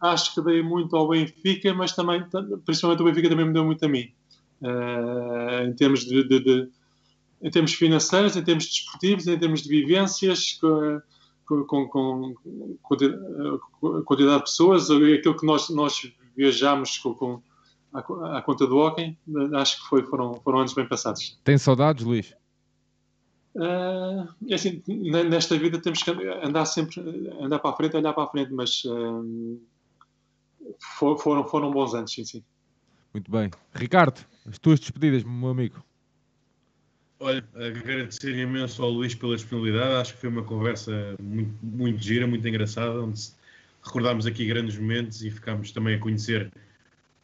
[0.01, 2.25] acho, que dei muito ao Benfica, mas também,
[2.65, 4.13] principalmente o Benfica também me deu muito a mim.
[4.61, 6.69] Uh, em termos de, de, de,
[7.43, 10.59] em termos financeiros, em termos desportivos, em termos de vivências,
[11.47, 12.35] com, com, com,
[12.83, 17.43] com quantidade de pessoas, aquilo que nós, nós viajamos com, com
[17.93, 19.17] à, conta do hockey,
[19.55, 21.39] acho que foi, foram, foram anos bem passados.
[21.45, 22.35] Tem saudades, Luís?
[23.55, 27.01] Uh, assim, nesta vida temos que andar sempre,
[27.41, 29.61] andar para a frente, olhar para a frente, mas uh,
[30.99, 32.45] foram, foram bons anos, sim, sim.
[33.13, 33.51] Muito bem.
[33.75, 35.85] Ricardo, as tuas despedidas, meu amigo.
[37.21, 39.95] Olha, agradecer imenso ao Luís pela disponibilidade.
[39.95, 43.21] Acho que foi uma conversa muito, muito gira, muito engraçada, onde
[43.83, 46.53] recordámos aqui grandes momentos e ficámos também a conhecer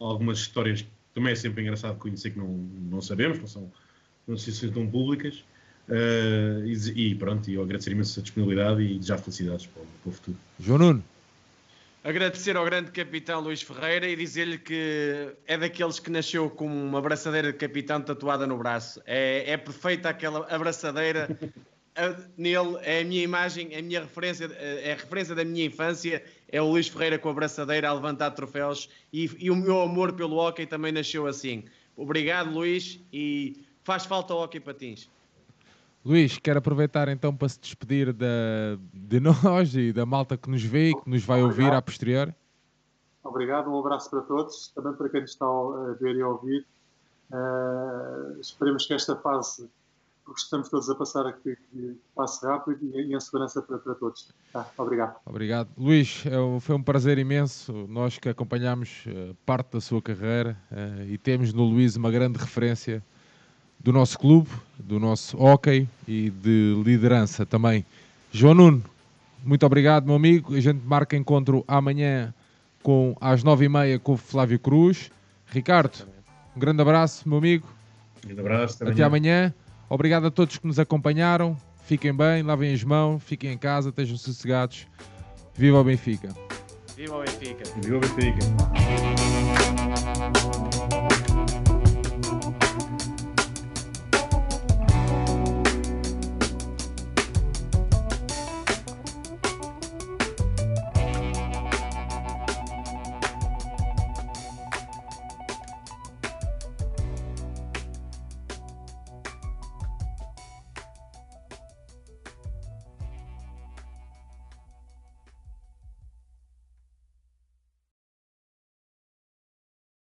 [0.00, 3.72] algumas histórias que também é sempre engraçado conhecer que não, não sabemos, não são
[4.26, 5.44] notícias tão públicas.
[5.88, 9.86] Uh, e, e, pronto, e eu agradecer imenso a disponibilidade e já felicidades para o,
[10.02, 10.38] para o futuro.
[10.58, 11.04] João Nuno.
[12.04, 16.98] Agradecer ao grande capitão Luís Ferreira e dizer-lhe que é daqueles que nasceu com uma
[16.98, 19.00] abraçadeira de capitão tatuada no braço.
[19.06, 21.30] É, é perfeita aquela abraçadeira.
[22.36, 26.22] nele é a minha imagem, é a minha referência, é a referência da minha infância.
[26.46, 30.12] É o Luís Ferreira com a abraçadeira a levantar troféus e, e o meu amor
[30.12, 31.64] pelo hockey também nasceu assim.
[31.96, 35.08] Obrigado, Luís, e faz falta o hockey patins.
[36.04, 38.26] Luís, quero aproveitar então para se despedir da,
[38.92, 42.34] de nós e da malta que nos vê e que nos vai ouvir a posterior.
[43.22, 46.66] Obrigado, um abraço para todos, também para quem está a ver e a ouvir.
[47.30, 49.66] Uh, esperemos que esta fase,
[50.26, 54.28] porque estamos todos a passar aqui, que passe rápido e em segurança para, para todos.
[54.52, 55.16] Tá, obrigado.
[55.24, 55.70] Obrigado.
[55.78, 57.72] Luís, é foi um prazer imenso.
[57.88, 62.38] Nós que acompanhamos eh, parte da sua carreira uh, e temos no Luís uma grande
[62.38, 63.02] referência
[63.84, 67.84] do nosso clube, do nosso hockey e de liderança também.
[68.32, 68.82] João Nuno,
[69.44, 70.56] muito obrigado, meu amigo.
[70.56, 72.32] A gente marca encontro amanhã
[72.82, 75.10] com, às nove e meia com o Flávio Cruz.
[75.46, 76.08] Ricardo,
[76.56, 77.68] um grande abraço, meu amigo.
[78.24, 78.82] Um grande abraço.
[78.82, 79.46] Até, até amanhã.
[79.48, 79.54] amanhã.
[79.90, 81.54] Obrigado a todos que nos acompanharam.
[81.84, 84.86] Fiquem bem, lavem as mãos, fiquem em casa, estejam sossegados.
[85.54, 86.30] Viva o Benfica!
[86.96, 87.64] Viva o Benfica!
[87.82, 88.38] Viva o Benfica!